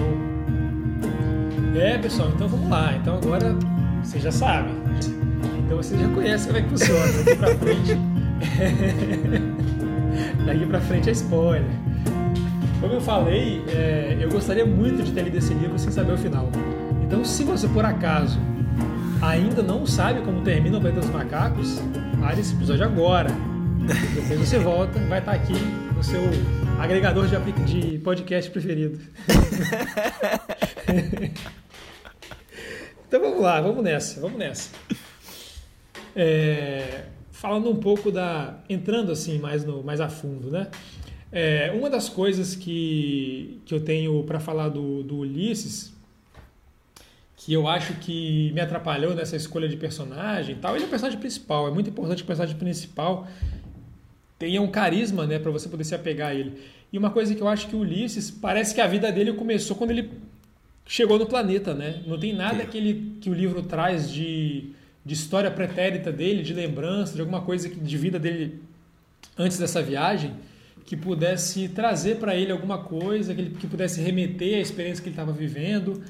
É, 1.79 1.97
pessoal, 1.97 2.31
então 2.35 2.49
vamos 2.49 2.69
lá. 2.69 2.93
Então 2.97 3.15
agora 3.15 3.55
você 4.03 4.19
já 4.19 4.33
sabe. 4.33 4.71
Então 5.65 5.77
você 5.77 5.97
já 5.97 6.09
conhece 6.09 6.47
como 6.47 6.59
é 6.59 6.63
que 6.63 6.69
funciona. 6.71 7.13
Daqui 7.13 7.37
pra 7.37 7.55
frente. 7.55 7.99
Daqui 10.45 10.67
pra 10.67 10.81
frente 10.81 11.09
é 11.09 11.13
spoiler. 11.13 11.71
Como 12.81 12.95
eu 12.95 13.01
falei, 13.01 13.63
é, 13.69 14.17
eu 14.21 14.29
gostaria 14.29 14.67
muito 14.67 15.03
de 15.03 15.13
ter 15.13 15.23
lido 15.23 15.39
esse 15.39 15.55
livro 15.55 15.79
sem 15.79 15.93
saber 15.93 16.13
o 16.13 16.19
final. 16.19 16.51
Então, 17.03 17.25
se 17.25 17.45
você 17.45 17.69
por 17.69 17.85
acaso 17.85 18.41
ainda 19.23 19.63
não 19.63 19.87
sabe 19.87 20.21
como 20.23 20.43
termina 20.43 20.79
o 20.79 20.81
Planeta 20.81 21.01
dos 21.01 21.11
Macacos, 21.11 21.81
pare 22.21 22.41
esse 22.41 22.55
episódio 22.55 22.85
agora. 22.85 23.31
Depois 24.15 24.49
você 24.49 24.59
volta, 24.59 24.99
vai 25.09 25.19
estar 25.19 25.33
aqui 25.33 25.55
no 25.95 26.03
seu 26.03 26.21
agregador 26.79 27.27
de, 27.27 27.37
de 27.65 27.99
podcast 27.99 28.51
preferido. 28.51 28.99
então 33.09 33.21
vamos 33.21 33.41
lá, 33.41 33.59
vamos 33.59 33.83
nessa, 33.83 34.21
vamos 34.21 34.39
nessa. 34.39 34.71
É, 36.15 37.07
falando 37.33 37.71
um 37.71 37.77
pouco 37.77 38.13
da. 38.13 38.59
entrando 38.69 39.11
assim 39.11 39.39
mais, 39.39 39.65
no, 39.65 39.83
mais 39.83 39.99
a 39.99 40.11
fundo, 40.11 40.51
né? 40.51 40.69
É, 41.33 41.73
uma 41.75 41.89
das 41.89 42.09
coisas 42.09 42.55
que, 42.55 43.61
que 43.65 43.75
eu 43.75 43.81
tenho 43.81 44.23
para 44.25 44.39
falar 44.39 44.69
do, 44.69 45.03
do 45.03 45.19
Ulisses, 45.21 45.93
que 47.35 47.53
eu 47.53 47.67
acho 47.67 47.95
que 47.95 48.53
me 48.53 48.61
atrapalhou 48.61 49.15
nessa 49.15 49.37
escolha 49.37 49.69
de 49.69 49.77
personagem 49.77 50.57
e 50.57 50.59
tal, 50.59 50.75
ele 50.75 50.85
é 50.85 50.87
o 50.87 50.91
personagem 50.91 51.19
principal. 51.19 51.67
É 51.67 51.71
muito 51.71 51.89
importante 51.89 52.19
que 52.19 52.25
o 52.25 52.27
personagem 52.27 52.57
principal 52.57 53.27
tenha 54.39 54.61
um 54.61 54.71
carisma, 54.71 55.27
né, 55.27 55.39
para 55.39 55.51
você 55.51 55.67
poder 55.67 55.85
se 55.85 55.95
apegar 55.95 56.29
a 56.29 56.35
ele. 56.35 56.61
E 56.93 56.99
uma 56.99 57.11
coisa 57.11 57.35
que 57.35 57.41
eu 57.41 57.49
acho 57.49 57.69
que 57.69 57.77
o 57.77 57.81
Ulisses 57.81 58.31
parece 58.31 58.75
que 58.75 58.81
a 58.83 58.87
vida 58.87 59.11
dele 59.11 59.33
começou 59.33 59.77
quando 59.77 59.93
ele 59.93 60.11
chegou 60.89 61.19
no 61.19 61.27
planeta, 61.27 61.75
né? 61.75 62.03
Não 62.07 62.19
tem 62.19 62.35
nada 62.35 62.65
que, 62.65 62.79
ele, 62.79 63.19
que 63.21 63.29
o 63.29 63.35
livro 63.35 63.63
traz 63.63 64.11
de, 64.11 64.71
de 65.05 65.13
história 65.15 65.51
pretérita 65.51 66.11
dele, 66.11 66.43
de 66.43 66.55
lembrança, 66.55 67.15
de 67.15 67.21
alguma 67.21 67.43
coisa 67.43 67.69
de 67.69 67.97
vida 67.99 68.19
dele 68.19 68.63
antes 69.37 69.59
dessa 69.59 69.83
viagem, 69.83 70.35
que 70.87 70.97
pudesse 70.97 71.69
trazer 71.69 72.17
para 72.17 72.35
ele 72.35 72.51
alguma 72.51 72.79
coisa, 72.79 73.35
que, 73.35 73.41
ele, 73.43 73.51
que 73.51 73.67
pudesse 73.67 74.01
remeter 74.01 74.57
à 74.57 74.61
experiência 74.61 75.03
que 75.03 75.11
ele 75.11 75.15
estava 75.15 75.31
vivendo. 75.31 76.03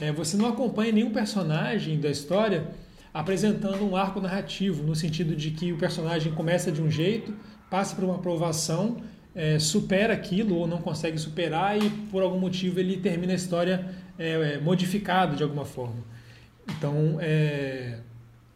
É, 0.00 0.10
você 0.10 0.36
não 0.36 0.48
acompanha 0.48 0.90
nenhum 0.90 1.12
personagem 1.12 2.00
da 2.00 2.10
história 2.10 2.66
apresentando 3.12 3.88
um 3.88 3.94
arco 3.94 4.20
narrativo, 4.20 4.82
no 4.82 4.96
sentido 4.96 5.36
de 5.36 5.52
que 5.52 5.72
o 5.72 5.78
personagem 5.78 6.32
começa 6.32 6.72
de 6.72 6.82
um 6.82 6.90
jeito, 6.90 7.32
passa 7.70 7.94
por 7.94 8.02
uma 8.02 8.16
aprovação, 8.16 8.96
é, 9.32 9.60
supera 9.60 10.12
aquilo 10.12 10.56
ou 10.56 10.66
não 10.66 10.78
consegue 10.78 11.16
superar 11.18 11.80
e 11.80 11.88
por 12.10 12.22
algum 12.22 12.38
motivo 12.38 12.80
ele 12.80 12.96
termina 12.96 13.32
a 13.32 13.36
história 13.36 13.88
é, 14.18 14.54
é 14.54 14.58
modificado 14.58 15.36
de 15.36 15.42
alguma 15.42 15.64
forma. 15.64 16.02
Então 16.68 17.18
é, 17.20 17.98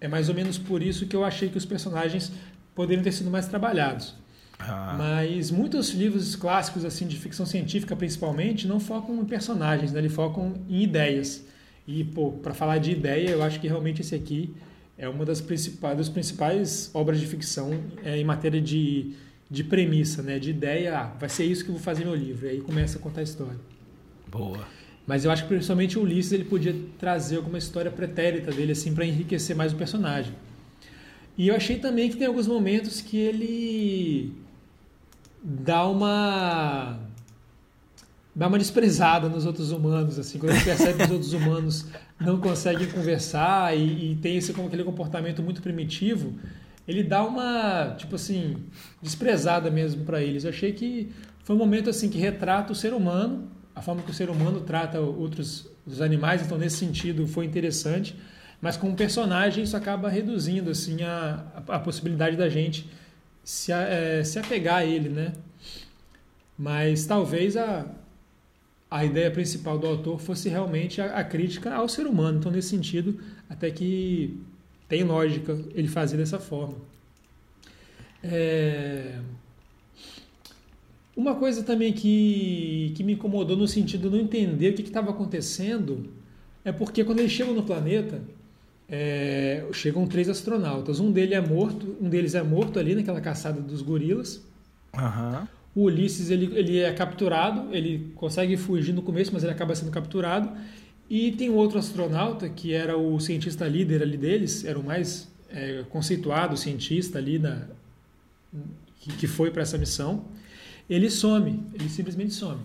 é 0.01 0.09
mais 0.09 0.29
ou 0.29 0.35
menos 0.35 0.59
por 0.59 0.83
isso 0.83 1.07
que 1.07 1.15
eu 1.15 1.25
achei 1.25 1.49
que 1.49 1.59
os 1.59 1.65
personagens 1.65 2.33
poderiam 2.75 3.03
ter 3.03 3.13
sido 3.13 3.31
mais 3.31 3.47
trabalhados. 3.47 4.15
Ah. 4.59 4.95
Mas 4.99 5.51
muitos 5.51 5.91
livros 5.91 6.35
clássicos 6.35 6.85
assim 6.85 7.07
de 7.07 7.17
ficção 7.17 7.47
científica, 7.47 7.95
principalmente, 7.95 8.67
não 8.67 8.81
focam 8.81 9.21
em 9.21 9.25
personagens, 9.25 9.93
né? 9.93 10.01
eles 10.01 10.13
focam 10.13 10.55
em 10.69 10.83
ideias. 10.83 11.45
E 11.87 12.05
para 12.05 12.53
falar 12.53 12.79
de 12.79 12.91
ideia, 12.91 13.31
eu 13.31 13.43
acho 13.43 13.61
que 13.61 13.67
realmente 13.67 14.03
esse 14.03 14.15
aqui 14.15 14.55
é 14.97 15.09
uma 15.09 15.25
das 15.25 15.41
principais, 15.41 15.97
das 15.97 16.09
principais 16.09 16.91
obras 16.93 17.21
de 17.21 17.27
ficção 17.27 17.71
é, 18.05 18.19
em 18.19 18.25
matéria 18.25 18.61
de, 18.61 19.15
de 19.49 19.65
premissa, 19.65 20.23
né? 20.23 20.39
De 20.39 20.51
ideia, 20.51 20.99
ah, 20.99 21.05
vai 21.19 21.29
ser 21.29 21.45
isso 21.45 21.65
que 21.65 21.71
eu 21.71 21.75
vou 21.75 21.83
fazer 21.83 22.05
meu 22.05 22.15
livro. 22.15 22.47
E 22.47 22.51
aí 22.51 22.61
começa 22.61 22.99
a 22.99 23.01
contar 23.01 23.21
a 23.21 23.25
história. 23.25 23.57
Boa. 24.27 24.67
Mas 25.09 25.25
eu 25.25 25.31
acho 25.31 25.45
que 25.45 25.49
principalmente 25.49 25.99
o 25.99 26.03
Ulisses 26.03 26.33
ele 26.33 26.45
podia 26.45 26.77
trazer 26.99 27.37
alguma 27.37 27.57
história 27.57 27.91
pretérita 27.91 28.53
dele 28.53 28.73
assim 28.73 28.95
para 28.95 29.07
enriquecer 29.07 29.57
mais 29.57 29.73
o 29.73 29.77
personagem. 29.77 30.35
E 31.39 31.49
eu 31.49 31.57
achei 31.57 31.79
também 31.79 32.11
que 32.11 32.17
tem 32.19 32.27
alguns 32.27 32.47
momentos 32.47 33.01
que 33.01 33.17
ele 33.17 34.35
dá 35.43 35.87
uma 35.89 37.01
dá 38.37 38.49
uma 38.49 38.59
desprezada 38.59 39.31
nos 39.31 39.47
outros 39.47 39.73
humanos, 39.73 40.19
assim, 40.19 40.39
quando 40.39 40.53
ele 40.53 40.65
percebe 40.65 40.99
que 40.99 41.05
os 41.05 41.11
outros 41.11 41.33
humanos 41.33 41.87
não 42.21 42.39
conseguem 42.39 42.87
conversar 42.89 43.77
e, 43.77 44.13
e 44.13 44.17
tem 44.17 44.37
esse 44.37 44.53
como 44.53 44.69
aquele 44.69 44.85
comportamento 44.85 45.43
muito 45.43 45.63
primitivo, 45.63 46.35
ele 46.87 47.03
dá 47.03 47.25
uma, 47.25 47.95
tipo 47.97 48.15
assim, 48.15 48.59
desprezada 49.03 49.71
mesmo 49.71 50.05
para 50.05 50.23
eles. 50.23 50.45
Eu 50.45 50.51
achei 50.51 50.73
que 50.73 51.11
foi 51.43 51.57
um 51.57 51.59
momento 51.59 51.89
assim 51.89 52.11
que 52.11 52.19
retrata 52.19 52.73
o 52.73 52.77
ser 52.77 52.93
humano, 52.93 53.49
a 53.79 53.81
forma 53.81 54.03
que 54.03 54.11
o 54.11 54.15
ser 54.15 54.29
humano 54.29 54.61
trata 54.61 55.01
outros 55.01 55.69
os 55.87 56.01
animais, 56.03 56.43
então 56.43 56.59
nesse 56.59 56.79
sentido 56.79 57.29
foi 57.29 57.45
interessante, 57.47 58.15
mas 58.61 58.77
como 58.77 58.97
personagem 58.97 59.63
isso 59.63 59.77
acaba 59.77 60.09
reduzindo 60.09 60.69
assim 60.71 61.03
a, 61.03 61.47
a 61.69 61.79
possibilidade 61.79 62.37
da 62.37 62.49
gente 62.49 62.91
se, 63.45 63.71
é, 63.73 64.25
se 64.25 64.37
apegar 64.39 64.79
a 64.79 64.85
ele, 64.85 65.09
né? 65.09 65.33
Mas 66.59 67.07
talvez 67.07 67.57
a, 67.57 67.87
a 68.91 69.05
ideia 69.05 69.31
principal 69.31 69.79
do 69.79 69.87
autor 69.87 70.19
fosse 70.19 70.49
realmente 70.49 71.01
a, 71.01 71.17
a, 71.17 71.23
crítica 71.23 71.73
ao 71.73 71.89
ser 71.89 72.07
humano. 72.07 72.41
Então, 72.41 72.51
nesse 72.51 72.71
sentido, 72.71 73.21
até 73.49 73.71
que 73.71 74.43
tem 74.89 75.05
lógica 75.05 75.57
ele 75.73 75.87
fazer 75.87 76.17
dessa 76.17 76.41
forma. 76.41 76.75
É... 78.25 79.21
Uma 81.19 81.35
coisa 81.35 81.65
também 81.65 81.93
que, 81.93 82.93
que 82.95 83.03
me 83.03 83.15
incomodou 83.15 83.57
no 83.57 83.67
sentido 83.67 84.09
de 84.09 84.17
não 84.17 84.23
entender 84.23 84.71
o 84.71 84.75
que 84.75 84.83
estava 84.83 85.11
acontecendo 85.11 86.09
é 86.65 86.71
porque 86.71 87.03
quando 87.03 87.19
eles 87.19 87.33
chegam 87.33 87.53
no 87.53 87.65
planeta, 87.65 88.23
é, 88.89 89.67
chegam 89.73 90.07
três 90.07 90.29
astronautas. 90.29 91.01
Um 91.01 91.11
deles 91.11 91.33
é 91.33 91.41
morto, 91.41 91.97
um 92.01 92.09
deles 92.09 92.37
é 92.37 92.43
morto 92.45 92.79
ali 92.79 92.95
naquela 92.95 93.21
caçada 93.21 93.61
dos 93.61 93.83
gorilas. 93.83 94.41
Uhum. 94.95 95.49
O 95.75 95.83
Ulisses 95.87 96.31
ele, 96.31 96.57
ele 96.57 96.79
é 96.79 96.93
capturado, 96.93 97.75
ele 97.75 98.13
consegue 98.15 98.57
fugir 98.57 98.93
no 98.93 99.03
começo, 99.03 99.33
mas 99.33 99.43
ele 99.43 99.51
acaba 99.51 99.75
sendo 99.75 99.91
capturado. 99.91 100.49
E 101.11 101.33
tem 101.33 101.51
um 101.51 101.57
outro 101.57 101.81
astronauta 101.81 102.49
que 102.49 102.73
era 102.73 102.97
o 102.97 103.19
cientista 103.19 103.67
líder 103.67 104.03
ali 104.03 104.17
deles, 104.17 104.65
era 104.65 104.79
o 104.79 104.85
mais 104.85 105.29
é, 105.51 105.83
conceituado 105.91 106.57
cientista 106.57 107.19
ali 107.19 107.41
da, 107.41 107.67
que, 109.01 109.11
que 109.15 109.27
foi 109.27 109.51
para 109.51 109.63
essa 109.63 109.77
missão. 109.77 110.25
Ele 110.89 111.11
some, 111.11 111.63
ele 111.75 111.89
simplesmente 111.89 112.33
some. 112.33 112.61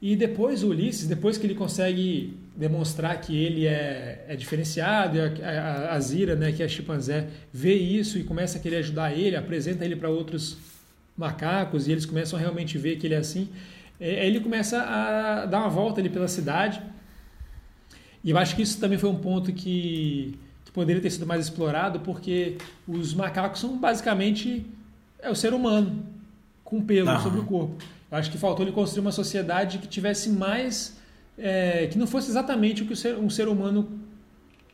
E 0.00 0.14
depois 0.14 0.62
o 0.62 0.68
Ulisses, 0.68 1.08
depois 1.08 1.36
que 1.36 1.46
ele 1.46 1.56
consegue 1.56 2.36
demonstrar 2.54 3.20
que 3.20 3.36
ele 3.36 3.66
é, 3.66 4.26
é 4.28 4.36
diferenciado, 4.36 5.18
a, 5.20 5.48
a, 5.48 5.94
a 5.94 6.00
Zira, 6.00 6.36
né, 6.36 6.52
que 6.52 6.62
é 6.62 6.68
chimpanzé, 6.68 7.28
vê 7.52 7.74
isso 7.74 8.16
e 8.16 8.22
começa 8.22 8.58
a 8.58 8.60
querer 8.60 8.76
ajudar 8.76 9.12
ele, 9.12 9.34
apresenta 9.34 9.84
ele 9.84 9.96
para 9.96 10.08
outros 10.08 10.56
macacos 11.16 11.88
e 11.88 11.92
eles 11.92 12.06
começam 12.06 12.38
a 12.38 12.40
realmente 12.40 12.78
ver 12.78 12.96
que 12.96 13.06
ele 13.08 13.14
é 13.14 13.18
assim. 13.18 13.48
É, 13.98 14.24
ele 14.26 14.38
começa 14.38 14.80
a 14.80 15.46
dar 15.46 15.60
uma 15.60 15.68
volta 15.68 16.00
ali 16.00 16.08
pela 16.08 16.28
cidade. 16.28 16.80
E 18.22 18.30
eu 18.30 18.38
acho 18.38 18.54
que 18.54 18.62
isso 18.62 18.78
também 18.78 18.98
foi 18.98 19.10
um 19.10 19.16
ponto 19.18 19.52
que, 19.52 20.38
que 20.64 20.70
poderia 20.70 21.02
ter 21.02 21.10
sido 21.10 21.26
mais 21.26 21.44
explorado, 21.44 22.00
porque 22.00 22.56
os 22.86 23.14
macacos 23.14 23.60
são 23.60 23.76
basicamente 23.76 24.64
é 25.20 25.28
o 25.28 25.34
ser 25.34 25.52
humano 25.52 26.17
com 26.68 26.82
pelo 26.82 27.18
sobre 27.22 27.40
o 27.40 27.44
corpo. 27.44 27.82
Eu 28.10 28.18
acho 28.18 28.30
que 28.30 28.36
faltou 28.36 28.62
ele 28.64 28.72
construir 28.72 29.00
uma 29.00 29.12
sociedade 29.12 29.78
que 29.78 29.86
tivesse 29.86 30.28
mais. 30.28 30.98
É, 31.38 31.86
que 31.86 31.96
não 31.96 32.06
fosse 32.06 32.28
exatamente 32.30 32.82
o 32.82 32.86
que 32.86 32.94
um 33.14 33.30
ser 33.30 33.48
humano 33.48 33.88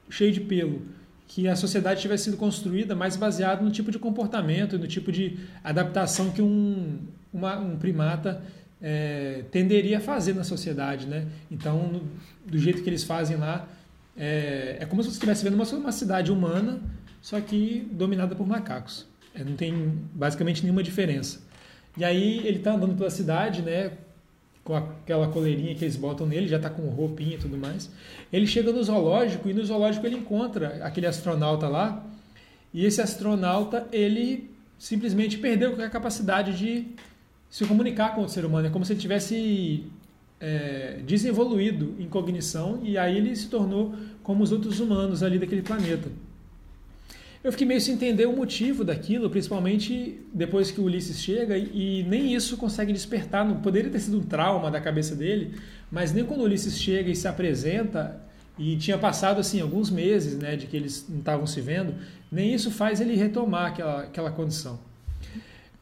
cheio 0.08 0.32
de 0.32 0.40
pelo 0.40 0.82
que 1.28 1.46
a 1.46 1.54
sociedade 1.54 2.00
tivesse 2.00 2.24
sido 2.24 2.36
construída 2.36 2.94
mais 2.94 3.16
baseada 3.16 3.62
no 3.62 3.70
tipo 3.70 3.90
de 3.90 3.98
comportamento, 3.98 4.78
no 4.78 4.86
tipo 4.86 5.12
de 5.12 5.38
adaptação 5.62 6.30
que 6.30 6.42
um, 6.42 6.98
uma, 7.32 7.58
um 7.58 7.76
primata 7.76 8.42
é, 8.80 9.44
tenderia 9.50 9.98
a 9.98 10.00
fazer 10.00 10.34
na 10.34 10.42
sociedade, 10.44 11.06
né? 11.06 11.26
Então, 11.50 11.86
no, 11.86 12.02
do 12.46 12.58
jeito 12.58 12.82
que 12.82 12.90
eles 12.90 13.04
fazem 13.04 13.36
lá, 13.36 13.68
é, 14.16 14.78
é 14.80 14.86
como 14.86 15.02
se 15.02 15.10
você 15.10 15.14
estivesse 15.14 15.44
vendo 15.44 15.54
uma, 15.54 15.64
uma 15.64 15.92
cidade 15.92 16.32
humana, 16.32 16.80
só 17.22 17.40
que 17.40 17.88
dominada 17.92 18.34
por 18.34 18.46
macacos. 18.46 19.06
É, 19.34 19.44
não 19.44 19.56
tem 19.56 19.92
basicamente 20.14 20.62
nenhuma 20.62 20.82
diferença. 20.82 21.40
E 21.96 22.04
aí 22.04 22.38
ele 22.38 22.58
está 22.58 22.72
andando 22.72 22.96
pela 22.96 23.10
cidade, 23.10 23.62
né? 23.62 23.92
com 24.64 24.74
aquela 24.74 25.28
coleirinha 25.28 25.74
que 25.74 25.84
eles 25.84 25.94
botam 25.94 26.26
nele, 26.26 26.48
já 26.48 26.56
está 26.56 26.70
com 26.70 26.82
roupinha 26.88 27.34
e 27.34 27.38
tudo 27.38 27.56
mais. 27.56 27.90
Ele 28.32 28.46
chega 28.46 28.72
no 28.72 28.82
zoológico 28.82 29.48
e 29.48 29.52
no 29.52 29.62
zoológico 29.62 30.06
ele 30.06 30.16
encontra 30.16 30.82
aquele 30.82 31.06
astronauta 31.06 31.68
lá. 31.68 32.02
E 32.72 32.84
esse 32.84 33.00
astronauta, 33.00 33.86
ele 33.92 34.50
simplesmente 34.78 35.36
perdeu 35.36 35.80
a 35.84 35.88
capacidade 35.90 36.56
de 36.56 36.86
se 37.50 37.64
comunicar 37.66 38.14
com 38.14 38.22
o 38.22 38.28
ser 38.28 38.44
humano. 38.44 38.66
É 38.66 38.70
como 38.70 38.84
se 38.86 38.94
ele 38.94 39.00
tivesse 39.00 39.84
é, 40.40 41.00
desenvoluído 41.06 41.94
em 41.98 42.08
cognição 42.08 42.80
e 42.82 42.96
aí 42.96 43.18
ele 43.18 43.36
se 43.36 43.48
tornou 43.48 43.94
como 44.22 44.42
os 44.42 44.50
outros 44.50 44.80
humanos 44.80 45.22
ali 45.22 45.38
daquele 45.38 45.62
planeta. 45.62 46.08
Eu 47.44 47.52
fiquei 47.52 47.66
meio 47.66 47.78
sem 47.78 47.92
entender 47.92 48.24
o 48.24 48.34
motivo 48.34 48.82
daquilo, 48.82 49.28
principalmente 49.28 50.18
depois 50.32 50.70
que 50.70 50.80
o 50.80 50.84
Ulisses 50.84 51.20
chega 51.20 51.58
e, 51.58 52.02
nem 52.08 52.34
isso 52.34 52.56
consegue 52.56 52.90
despertar. 52.90 53.44
Não 53.44 53.60
poderia 53.60 53.90
ter 53.90 54.00
sido 54.00 54.18
um 54.18 54.22
trauma 54.22 54.70
da 54.70 54.80
cabeça 54.80 55.14
dele, 55.14 55.54
mas 55.92 56.10
nem 56.10 56.24
quando 56.24 56.40
o 56.40 56.44
Ulisses 56.44 56.80
chega 56.80 57.10
e 57.10 57.14
se 57.14 57.28
apresenta 57.28 58.18
e 58.58 58.76
tinha 58.76 58.96
passado 58.96 59.40
assim 59.40 59.60
alguns 59.60 59.90
meses, 59.90 60.38
né, 60.38 60.56
de 60.56 60.66
que 60.66 60.74
eles 60.74 61.04
não 61.06 61.18
estavam 61.18 61.46
se 61.46 61.60
vendo, 61.60 61.94
nem 62.32 62.54
isso 62.54 62.70
faz 62.70 62.98
ele 62.98 63.14
retomar 63.14 63.72
aquela, 63.72 64.02
aquela 64.04 64.30
condição. 64.30 64.80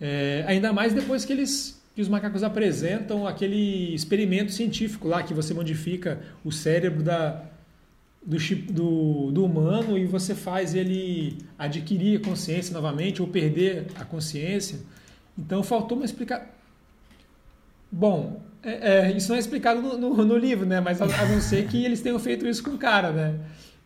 É, 0.01 0.45
ainda 0.49 0.73
mais 0.73 0.93
depois 0.93 1.25
que 1.25 1.33
eles 1.33 1.81
que 1.95 2.01
os 2.01 2.09
macacos 2.09 2.43
apresentam 2.43 3.27
aquele 3.27 3.95
experimento 3.95 4.51
científico 4.51 5.07
lá 5.07 5.23
que 5.23 5.35
você 5.35 5.53
modifica 5.53 6.21
o 6.43 6.51
cérebro 6.51 7.03
da, 7.03 7.45
do, 8.25 8.37
do, 8.71 9.31
do, 9.33 9.45
humano 9.45 9.99
e 9.99 10.07
você 10.07 10.35
faz 10.35 10.75
ele 10.75 11.39
adquirir 11.59 12.21
a 12.21 12.25
consciência 12.25 12.73
novamente 12.73 13.21
ou 13.21 13.29
perder 13.29 13.87
a 13.97 14.05
consciência. 14.05 14.79
Então 15.37 15.63
faltou 15.63 15.97
uma 15.97 16.05
explicação. 16.05 16.47
Bom, 17.91 18.41
é, 18.63 19.09
é, 19.09 19.13
isso 19.13 19.29
não 19.29 19.37
é 19.37 19.39
explicado 19.39 19.83
no, 19.83 19.99
no, 19.99 20.25
no, 20.25 20.37
livro, 20.37 20.65
né? 20.65 20.81
Mas 20.81 21.03
a, 21.03 21.05
a 21.05 21.27
não 21.27 21.41
ser 21.41 21.67
que 21.67 21.85
eles 21.85 22.01
tenham 22.01 22.19
feito 22.19 22.47
isso 22.47 22.63
com 22.63 22.71
o 22.71 22.79
cara, 22.79 23.11
né? 23.11 23.39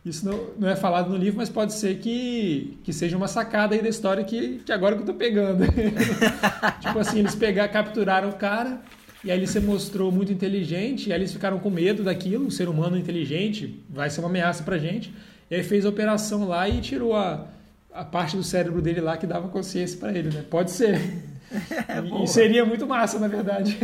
Isso 0.05 0.25
não, 0.25 0.51
não 0.57 0.69
é 0.69 0.75
falado 0.75 1.09
no 1.09 1.17
livro, 1.17 1.37
mas 1.37 1.49
pode 1.49 1.73
ser 1.73 1.97
que, 1.97 2.77
que 2.83 2.93
seja 2.93 3.17
uma 3.17 3.27
sacada 3.27 3.75
aí 3.75 3.81
da 3.81 3.89
história 3.89 4.23
que, 4.23 4.59
que 4.59 4.71
agora 4.71 4.95
que 4.95 5.01
eu 5.01 5.05
tô 5.05 5.13
pegando. 5.13 5.65
tipo 6.79 6.99
assim, 6.99 7.19
eles 7.19 7.35
pegar, 7.35 7.67
capturaram 7.67 8.29
o 8.29 8.33
cara, 8.33 8.81
e 9.23 9.31
aí 9.31 9.37
ele 9.37 9.47
se 9.47 9.59
mostrou 9.59 10.11
muito 10.11 10.31
inteligente, 10.31 11.09
e 11.09 11.13
aí 11.13 11.19
eles 11.19 11.33
ficaram 11.33 11.59
com 11.59 11.69
medo 11.69 12.03
daquilo, 12.03 12.45
um 12.45 12.51
ser 12.51 12.69
humano 12.69 12.97
inteligente 12.97 13.83
vai 13.89 14.09
ser 14.09 14.19
uma 14.19 14.29
ameaça 14.29 14.63
pra 14.63 14.77
gente. 14.77 15.13
E 15.49 15.55
aí 15.55 15.63
fez 15.63 15.85
a 15.85 15.89
operação 15.89 16.47
lá 16.47 16.67
e 16.67 16.81
tirou 16.81 17.15
a, 17.15 17.47
a 17.93 18.03
parte 18.03 18.35
do 18.35 18.43
cérebro 18.43 18.81
dele 18.81 19.01
lá 19.01 19.17
que 19.17 19.25
dava 19.25 19.47
consciência 19.47 19.97
para 19.97 20.17
ele, 20.17 20.29
né? 20.29 20.43
Pode 20.49 20.71
ser. 20.71 20.99
É, 21.87 22.23
e 22.23 22.27
seria 22.27 22.65
muito 22.65 22.85
massa, 22.85 23.17
na 23.17 23.29
verdade. 23.29 23.77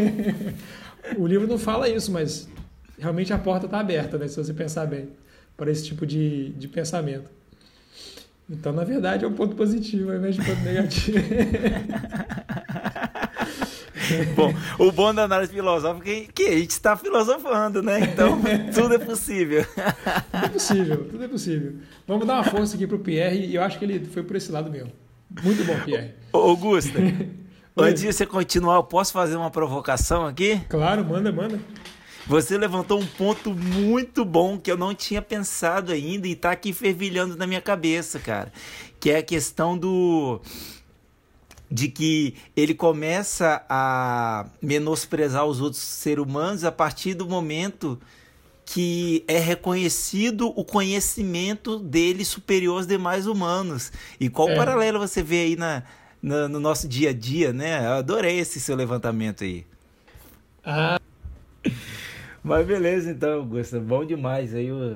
o 1.18 1.26
livro 1.26 1.48
não 1.48 1.58
fala 1.58 1.88
isso, 1.88 2.12
mas 2.12 2.46
realmente 3.00 3.32
a 3.32 3.38
porta 3.38 3.68
está 3.68 3.80
aberta, 3.80 4.18
né? 4.18 4.28
Se 4.28 4.36
você 4.36 4.54
pensar 4.54 4.86
bem, 4.86 5.08
para 5.56 5.72
esse 5.72 5.86
tipo 5.86 6.06
de, 6.06 6.50
de 6.50 6.68
pensamento. 6.68 7.32
Então, 8.50 8.74
na 8.74 8.84
verdade, 8.84 9.24
é 9.24 9.28
um 9.30 9.34
ponto 9.34 9.56
positivo 9.56 10.12
ao 10.12 10.18
invés 10.18 10.36
de 10.36 10.44
ponto 10.44 10.62
negativo. 10.62 11.18
bom, 14.36 14.54
o 14.80 14.92
bom 14.92 15.14
da 15.14 15.24
análise 15.24 15.52
filosófica 15.52 16.10
é 16.10 16.28
que 16.34 16.44
a 16.44 16.58
gente 16.58 16.72
está 16.72 16.96
filosofando, 16.96 17.82
né? 17.82 18.00
Então, 18.02 18.40
tudo 18.74 18.96
é 18.96 19.00
possível. 19.00 19.66
tudo 19.66 20.46
é 20.46 20.50
possível, 20.50 21.06
tudo 21.10 21.24
é 21.24 21.28
possível. 21.28 21.74
Vamos 22.08 22.28
dar 22.28 22.36
uma 22.36 22.44
força 22.44 22.76
aqui 22.76 22.88
pro 22.88 23.00
Pierre 23.00 23.46
e 23.46 23.56
eu 23.56 23.64
acho 23.64 23.78
que 23.80 23.86
ele 23.86 24.06
foi 24.06 24.24
por 24.24 24.36
esse 24.36 24.52
lado 24.52 24.70
mesmo. 24.70 24.92
Muito 25.44 25.64
bom, 25.64 25.80
Pierre. 25.86 26.12
Augusta, 26.32 27.00
antes 27.78 28.02
de 28.02 28.14
você 28.14 28.26
continuar, 28.26 28.76
eu 28.76 28.84
posso 28.84 29.12
fazer 29.12 29.36
uma 29.36 29.50
provocação 29.50 30.26
aqui? 30.26 30.62
Claro, 30.70 31.04
manda, 31.04 31.32
manda. 31.32 31.60
Você 32.26 32.58
levantou 32.58 33.00
um 33.00 33.06
ponto 33.06 33.54
muito 33.54 34.24
bom 34.24 34.58
que 34.58 34.72
eu 34.72 34.78
não 34.78 34.96
tinha 34.96 35.22
pensado 35.22 35.92
ainda 35.92 36.26
e 36.26 36.32
está 36.32 36.52
aqui 36.52 36.72
fervilhando 36.72 37.36
na 37.36 37.46
minha 37.46 37.62
cabeça, 37.62 38.18
cara. 38.18 38.52
Que 38.98 39.12
é 39.12 39.18
a 39.18 39.24
questão 39.24 39.78
do 39.78 40.40
de 41.74 41.88
que 41.88 42.36
ele 42.56 42.76
começa 42.76 43.66
a 43.68 44.46
menosprezar 44.62 45.44
os 45.44 45.60
outros 45.60 45.82
seres 45.82 46.24
humanos 46.24 46.64
a 46.64 46.72
partir 46.72 47.16
do 47.16 47.28
momento 47.28 48.00
que 48.64 49.26
é 49.28 49.40
reconhecido 49.40 50.54
o 50.56 50.64
conhecimento 50.64 51.80
dele 51.80 52.24
superior 52.24 52.78
aos 52.78 52.86
demais 52.86 53.26
humanos. 53.26 53.92
E 54.20 54.30
qual 54.30 54.50
é. 54.50 54.56
paralelo 54.56 55.00
você 55.00 55.24
vê 55.24 55.46
aí 55.46 55.56
na, 55.56 55.82
na, 56.22 56.48
no 56.48 56.60
nosso 56.60 56.88
dia 56.88 57.10
a 57.10 57.14
dia, 57.14 57.52
né? 57.52 57.84
Eu 57.84 57.94
adorei 57.94 58.38
esse 58.38 58.60
seu 58.60 58.76
levantamento 58.76 59.44
aí. 59.44 59.66
Ah. 60.64 61.00
Mas 62.44 62.68
beleza, 62.68 63.10
então, 63.10 63.40
Augusto, 63.40 63.80
bom 63.80 64.06
demais. 64.06 64.54
Aí 64.54 64.72
o, 64.72 64.96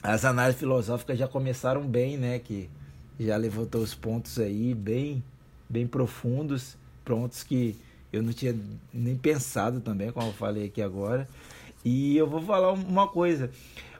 as 0.00 0.24
análises 0.24 0.60
filosóficas 0.60 1.18
já 1.18 1.26
começaram 1.26 1.82
bem, 1.82 2.16
né? 2.16 2.38
Que 2.38 2.70
já 3.18 3.36
levantou 3.36 3.82
os 3.82 3.96
pontos 3.96 4.38
aí 4.38 4.72
bem 4.72 5.24
bem 5.68 5.86
profundos, 5.86 6.76
prontos 7.04 7.42
que 7.42 7.76
eu 8.12 8.22
não 8.22 8.32
tinha 8.32 8.56
nem 8.92 9.16
pensado 9.16 9.80
também, 9.80 10.10
como 10.10 10.28
eu 10.28 10.32
falei 10.32 10.66
aqui 10.66 10.80
agora. 10.80 11.28
E 11.84 12.16
eu 12.16 12.26
vou 12.26 12.40
falar 12.42 12.72
uma 12.72 13.06
coisa. 13.06 13.50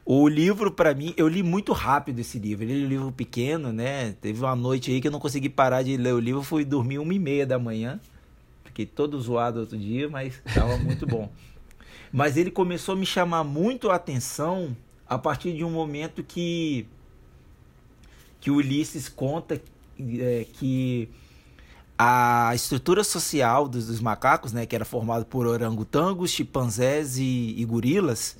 O 0.04 0.26
livro, 0.26 0.70
para 0.70 0.94
mim, 0.94 1.12
eu 1.16 1.28
li 1.28 1.42
muito 1.42 1.72
rápido 1.72 2.18
esse 2.18 2.38
livro. 2.38 2.64
Ele 2.64 2.82
é 2.82 2.86
um 2.86 2.88
livro 2.88 3.12
pequeno, 3.12 3.72
né? 3.72 4.12
Teve 4.20 4.40
uma 4.40 4.56
noite 4.56 4.90
aí 4.90 5.00
que 5.00 5.08
eu 5.08 5.12
não 5.12 5.20
consegui 5.20 5.50
parar 5.50 5.82
de 5.82 5.96
ler 5.98 6.14
o 6.14 6.18
livro. 6.18 6.42
Fui 6.42 6.64
dormir 6.64 6.98
uma 6.98 7.12
e 7.12 7.18
meia 7.18 7.46
da 7.46 7.58
manhã. 7.58 8.00
Fiquei 8.64 8.86
todo 8.86 9.20
zoado 9.20 9.60
outro 9.60 9.76
dia, 9.76 10.08
mas 10.08 10.40
estava 10.46 10.78
muito 10.78 11.06
bom. 11.06 11.30
Mas 12.10 12.38
ele 12.38 12.50
começou 12.50 12.94
a 12.94 12.96
me 12.96 13.04
chamar 13.04 13.44
muito 13.44 13.90
a 13.90 13.96
atenção 13.96 14.74
a 15.06 15.18
partir 15.18 15.52
de 15.52 15.62
um 15.62 15.70
momento 15.70 16.22
que 16.22 16.86
que 18.40 18.50
Ulisses 18.50 19.10
conta 19.10 19.60
é, 20.00 20.46
que 20.54 21.10
a 21.98 22.52
estrutura 22.54 23.02
social 23.02 23.66
dos, 23.66 23.88
dos, 23.88 24.00
macacos, 24.00 24.52
né, 24.52 24.64
que 24.64 24.76
era 24.76 24.84
formada 24.84 25.24
por 25.24 25.46
orangotangos, 25.46 26.30
chimpanzés 26.30 27.18
e, 27.18 27.54
e, 27.58 27.64
gorilas, 27.64 28.36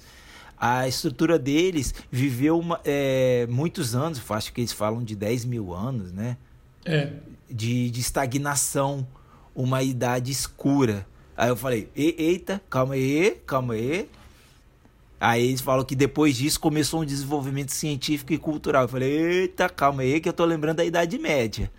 a 0.56 0.86
estrutura 0.86 1.36
deles 1.38 1.92
viveu 2.10 2.58
uma, 2.58 2.80
é, 2.84 3.48
muitos 3.50 3.96
anos, 3.96 4.22
acho 4.30 4.52
que 4.52 4.60
eles 4.60 4.72
falam 4.72 5.02
de 5.02 5.16
10 5.16 5.44
mil 5.44 5.74
anos, 5.74 6.12
né? 6.12 6.36
É. 6.84 7.12
De, 7.50 7.90
de 7.90 8.00
estagnação, 8.00 9.06
uma 9.54 9.82
idade 9.82 10.30
escura. 10.30 11.04
Aí 11.36 11.48
eu 11.48 11.56
falei, 11.56 11.88
eita, 11.96 12.62
calma 12.70 12.94
aí, 12.94 13.40
calma 13.44 13.74
aí. 13.74 14.08
Aí 15.20 15.48
eles 15.48 15.60
falam 15.60 15.84
que 15.84 15.96
depois 15.96 16.36
disso 16.36 16.60
começou 16.60 17.02
um 17.02 17.04
desenvolvimento 17.04 17.72
científico 17.72 18.32
e 18.32 18.38
cultural. 18.38 18.82
Eu 18.82 18.88
falei, 18.88 19.10
eita, 19.10 19.68
calma 19.68 20.02
aí, 20.02 20.20
que 20.20 20.28
eu 20.28 20.32
tô 20.32 20.44
lembrando 20.44 20.76
da 20.76 20.84
Idade 20.84 21.18
Média. 21.18 21.70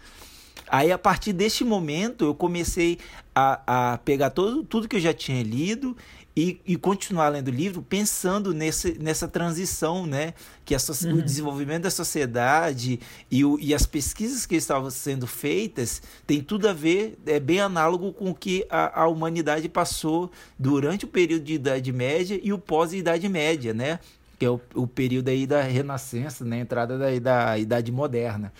Aí, 0.69 0.91
a 0.91 0.97
partir 0.97 1.33
deste 1.33 1.63
momento, 1.63 2.25
eu 2.25 2.35
comecei 2.35 2.99
a, 3.33 3.93
a 3.93 3.97
pegar 3.97 4.29
todo, 4.29 4.63
tudo 4.63 4.87
que 4.87 4.95
eu 4.95 4.99
já 4.99 5.13
tinha 5.13 5.41
lido 5.41 5.97
e, 6.39 6.61
e 6.65 6.75
continuar 6.77 7.29
lendo 7.29 7.49
o 7.49 7.51
livro 7.51 7.81
pensando 7.81 8.53
nesse, 8.53 8.97
nessa 8.99 9.27
transição, 9.27 10.05
né? 10.05 10.33
Que 10.63 10.75
a, 10.75 10.77
uhum. 11.03 11.15
o 11.15 11.21
desenvolvimento 11.21 11.83
da 11.83 11.89
sociedade 11.89 12.99
e, 13.29 13.43
o, 13.43 13.59
e 13.59 13.73
as 13.73 13.85
pesquisas 13.85 14.45
que 14.45 14.55
estavam 14.55 14.89
sendo 14.89 15.27
feitas 15.27 16.01
tem 16.25 16.41
tudo 16.41 16.69
a 16.69 16.73
ver, 16.73 17.17
é 17.25 17.39
bem 17.39 17.59
análogo 17.59 18.13
com 18.13 18.29
o 18.29 18.35
que 18.35 18.65
a, 18.69 19.01
a 19.01 19.07
humanidade 19.07 19.67
passou 19.67 20.31
durante 20.57 21.03
o 21.05 21.07
período 21.07 21.43
de 21.43 21.55
Idade 21.55 21.91
Média 21.91 22.39
e 22.41 22.53
o 22.53 22.57
pós-Idade 22.57 23.27
Média, 23.27 23.73
né? 23.73 23.99
Que 24.37 24.45
é 24.45 24.49
o, 24.49 24.61
o 24.75 24.87
período 24.87 25.27
aí 25.27 25.45
da 25.45 25.61
Renascença, 25.61 26.45
né? 26.45 26.59
Entrada 26.59 26.97
da, 26.97 27.19
da 27.19 27.57
Idade 27.57 27.91
Moderna. 27.91 28.53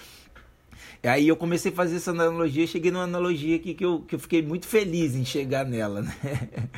Aí 1.01 1.27
eu 1.27 1.35
comecei 1.38 1.71
a 1.71 1.75
fazer 1.75 1.95
essa 1.95 2.12
analogia, 2.12 2.67
cheguei 2.67 2.91
numa 2.91 3.03
analogia 3.03 3.55
aqui 3.55 3.73
que 3.73 3.85
eu, 3.85 4.01
que 4.01 4.15
eu 4.15 4.19
fiquei 4.19 4.41
muito 4.41 4.67
feliz 4.67 5.15
em 5.15 5.23
chegar 5.23 5.65
nela, 5.65 6.01
né? 6.01 6.13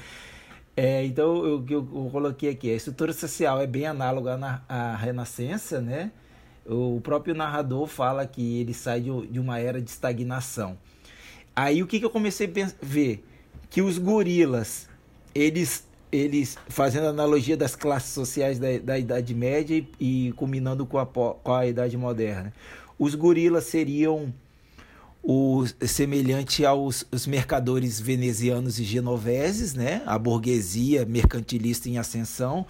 É, 0.73 1.03
então, 1.03 1.45
eu, 1.45 1.65
eu, 1.69 1.88
eu 1.93 2.10
coloquei 2.12 2.49
aqui, 2.49 2.71
a 2.71 2.75
estrutura 2.75 3.12
social 3.12 3.60
é 3.60 3.67
bem 3.67 3.86
análoga 3.86 4.39
à, 4.67 4.93
à 4.93 4.95
Renascença, 4.95 5.81
né? 5.81 6.12
O 6.65 7.01
próprio 7.01 7.36
narrador 7.36 7.88
fala 7.88 8.25
que 8.25 8.62
ele 8.62 8.73
sai 8.73 9.01
de, 9.01 9.27
de 9.27 9.39
uma 9.39 9.60
era 9.60 9.81
de 9.81 9.89
estagnação. 9.89 10.77
Aí 11.53 11.84
o 11.84 11.88
que, 11.88 11.99
que 11.99 12.05
eu 12.05 12.10
comecei 12.10 12.47
a 12.47 12.71
ver? 12.81 13.23
Que 13.69 13.81
os 13.81 13.97
gorilas, 13.97 14.88
eles, 15.36 15.86
eles 16.10 16.57
fazendo 16.69 17.07
analogia 17.07 17.57
das 17.57 17.75
classes 17.75 18.13
sociais 18.13 18.57
da, 18.57 18.77
da 18.81 18.97
Idade 18.97 19.36
Média 19.36 19.75
e, 19.99 20.27
e 20.27 20.31
culminando 20.34 20.86
com 20.86 20.97
a, 20.97 21.05
com 21.05 21.53
a 21.53 21.67
Idade 21.67 21.97
Moderna. 21.97 22.53
Os 23.02 23.16
gorilas 23.16 23.64
seriam 23.64 24.32
o 25.24 25.66
semelhante 25.88 26.64
aos 26.64 27.04
os 27.12 27.26
mercadores 27.26 28.00
venezianos 28.00 28.80
e 28.80 28.84
genoveses, 28.84 29.74
né? 29.74 30.04
A 30.06 30.20
burguesia 30.20 31.04
mercantilista 31.04 31.90
em 31.90 31.98
ascensão. 31.98 32.64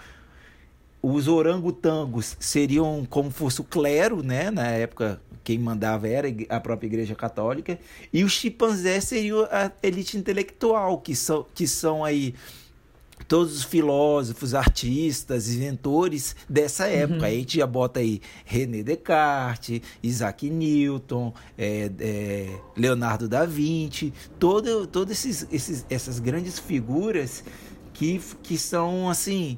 Os 1.02 1.28
orangotangos 1.28 2.38
seriam 2.40 3.06
como 3.10 3.30
fosse 3.30 3.60
o 3.60 3.66
clero, 3.66 4.24
né? 4.24 4.50
Na 4.50 4.68
época 4.68 5.22
quem 5.44 5.60
mandava 5.60 6.08
era 6.08 6.30
a 6.48 6.62
própria 6.62 6.88
Igreja 6.88 7.14
Católica, 7.14 7.78
e 8.14 8.24
os 8.24 8.32
chimpanzés 8.32 9.04
seriam 9.04 9.46
a 9.52 9.70
elite 9.84 10.18
intelectual, 10.18 11.00
que 11.00 11.14
são, 11.14 11.46
que 11.54 11.68
são 11.68 12.06
aí 12.06 12.36
todos 13.28 13.56
os 13.56 13.64
filósofos, 13.64 14.54
artistas, 14.54 15.50
inventores 15.50 16.36
dessa 16.50 16.88
época. 16.88 17.20
Uhum. 17.20 17.26
Aí 17.26 17.36
a 17.36 17.40
gente 17.40 17.58
já 17.58 17.68
bota 17.68 18.00
aí 18.00 18.22
René 18.46 18.84
Descartes, 18.84 19.82
Isaac 20.02 20.50
Newton, 20.50 21.34
é, 21.58 21.92
é, 22.00 22.60
Leonardo 22.76 23.28
da 23.28 23.46
Vinci, 23.46 24.14
todas 24.40 24.88
todo 24.88 25.12
esses, 25.12 25.48
esses, 25.52 25.86
essas 25.90 26.20
grandes 26.20 26.60
figuras 26.60 27.44
que, 27.94 28.20
que 28.42 28.58
são 28.58 29.10
assim 29.10 29.58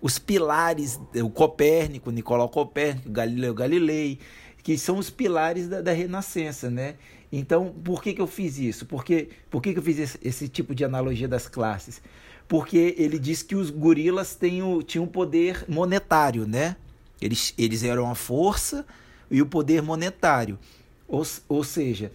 os 0.00 0.18
pilares, 0.18 1.00
o 1.16 1.28
Copérnico, 1.28 2.10
Nicolau 2.10 2.48
Copérnico, 2.48 3.10
Galileu 3.10 3.52
Galilei, 3.54 4.18
que 4.62 4.78
são 4.78 4.98
os 4.98 5.10
pilares 5.10 5.68
da, 5.68 5.80
da 5.80 5.92
Renascença, 5.92 6.70
né? 6.70 6.96
Então, 7.30 7.74
por 7.84 8.02
que, 8.02 8.14
que 8.14 8.20
eu 8.20 8.26
fiz 8.26 8.58
isso? 8.58 8.86
Por 8.86 9.04
que, 9.04 9.28
por 9.50 9.62
que, 9.62 9.72
que 9.72 9.78
eu 9.78 9.82
fiz 9.82 9.98
esse, 9.98 10.18
esse 10.22 10.48
tipo 10.48 10.74
de 10.74 10.84
analogia 10.84 11.28
das 11.28 11.48
classes? 11.48 12.00
porque 12.48 12.94
ele 12.96 13.18
disse 13.18 13.44
que 13.44 13.54
os 13.54 13.68
gorilas 13.70 14.34
tinham, 14.34 14.82
tinham 14.82 15.06
poder 15.06 15.64
monetário, 15.68 16.46
né? 16.46 16.76
Eles, 17.20 17.52
eles 17.58 17.84
eram 17.84 18.10
a 18.10 18.14
força 18.14 18.86
e 19.30 19.42
o 19.42 19.46
poder 19.46 19.82
monetário. 19.82 20.58
Ou, 21.06 21.24
ou 21.46 21.62
seja, 21.62 22.10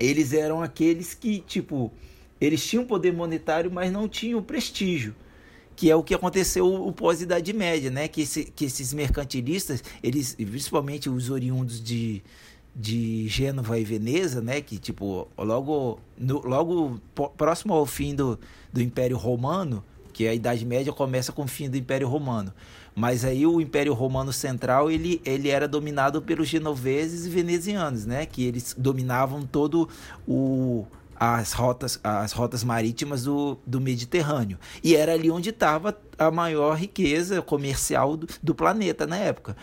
eles 0.00 0.32
eram 0.32 0.60
aqueles 0.60 1.14
que, 1.14 1.38
tipo, 1.38 1.92
eles 2.40 2.66
tinham 2.66 2.84
poder 2.84 3.12
monetário, 3.12 3.70
mas 3.70 3.92
não 3.92 4.08
tinham 4.08 4.42
prestígio. 4.42 5.14
Que 5.76 5.90
é 5.90 5.96
o 5.96 6.02
que 6.02 6.14
aconteceu 6.14 6.66
o 6.66 6.92
pós-Idade 6.92 7.52
Média, 7.52 7.90
né? 7.90 8.08
Que, 8.08 8.22
esse, 8.22 8.44
que 8.44 8.64
esses 8.64 8.92
mercantilistas, 8.92 9.84
eles, 10.02 10.34
principalmente 10.34 11.08
os 11.08 11.30
oriundos 11.30 11.82
de, 11.82 12.22
de 12.74 13.28
Gênova 13.28 13.78
e 13.78 13.84
Veneza, 13.84 14.40
né? 14.40 14.60
Que 14.60 14.78
tipo 14.78 15.28
logo 15.38 16.00
no, 16.18 16.40
logo 16.46 17.00
próximo 17.36 17.74
ao 17.74 17.86
fim 17.86 18.14
do, 18.14 18.38
do 18.72 18.82
Império 18.82 19.16
Romano, 19.16 19.84
que 20.12 20.26
a 20.26 20.34
Idade 20.34 20.64
Média 20.64 20.92
começa 20.92 21.32
com 21.32 21.42
o 21.42 21.48
fim 21.48 21.68
do 21.68 21.76
Império 21.76 22.08
Romano. 22.08 22.52
Mas 22.94 23.24
aí 23.24 23.44
o 23.46 23.60
Império 23.60 23.92
Romano 23.92 24.32
Central 24.32 24.90
ele, 24.90 25.20
ele 25.24 25.48
era 25.48 25.66
dominado 25.66 26.22
pelos 26.22 26.48
genoveses 26.48 27.26
e 27.26 27.30
venezianos, 27.30 28.06
né? 28.06 28.26
Que 28.26 28.44
eles 28.44 28.74
dominavam 28.78 29.42
todo 29.42 29.88
o 30.26 30.84
as 31.16 31.52
rotas, 31.52 31.98
as 32.02 32.32
rotas 32.32 32.64
marítimas 32.64 33.22
do, 33.22 33.56
do 33.64 33.80
Mediterrâneo. 33.80 34.58
E 34.82 34.96
era 34.96 35.12
ali 35.12 35.30
onde 35.30 35.50
estava 35.50 35.96
a 36.18 36.30
maior 36.30 36.76
riqueza 36.76 37.40
comercial 37.40 38.16
do, 38.16 38.26
do 38.42 38.54
planeta 38.54 39.06
na 39.06 39.16
época. 39.16 39.56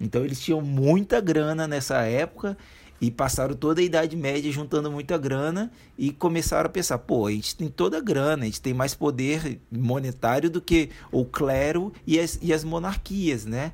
Então 0.00 0.24
eles 0.24 0.40
tinham 0.40 0.62
muita 0.62 1.20
grana 1.20 1.68
nessa 1.68 1.98
época 2.02 2.56
e 3.00 3.10
passaram 3.10 3.54
toda 3.54 3.80
a 3.80 3.84
Idade 3.84 4.16
Média 4.16 4.50
juntando 4.52 4.90
muita 4.90 5.16
grana 5.16 5.70
e 5.96 6.10
começaram 6.12 6.66
a 6.66 6.72
pensar: 6.72 6.98
pô, 6.98 7.26
a 7.26 7.30
gente 7.30 7.56
tem 7.56 7.68
toda 7.68 7.98
a 7.98 8.00
grana, 8.00 8.42
a 8.42 8.46
gente 8.46 8.60
tem 8.60 8.74
mais 8.74 8.94
poder 8.94 9.60
monetário 9.70 10.50
do 10.50 10.60
que 10.60 10.90
o 11.10 11.24
clero 11.24 11.92
e 12.06 12.18
as, 12.18 12.38
e 12.42 12.52
as 12.52 12.64
monarquias, 12.64 13.44
né? 13.44 13.72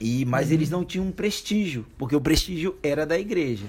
E, 0.00 0.24
mas 0.24 0.48
uhum. 0.48 0.54
eles 0.54 0.70
não 0.70 0.84
tinham 0.84 1.06
um 1.06 1.12
prestígio, 1.12 1.86
porque 1.96 2.16
o 2.16 2.20
prestígio 2.20 2.76
era 2.82 3.06
da 3.06 3.18
igreja. 3.18 3.66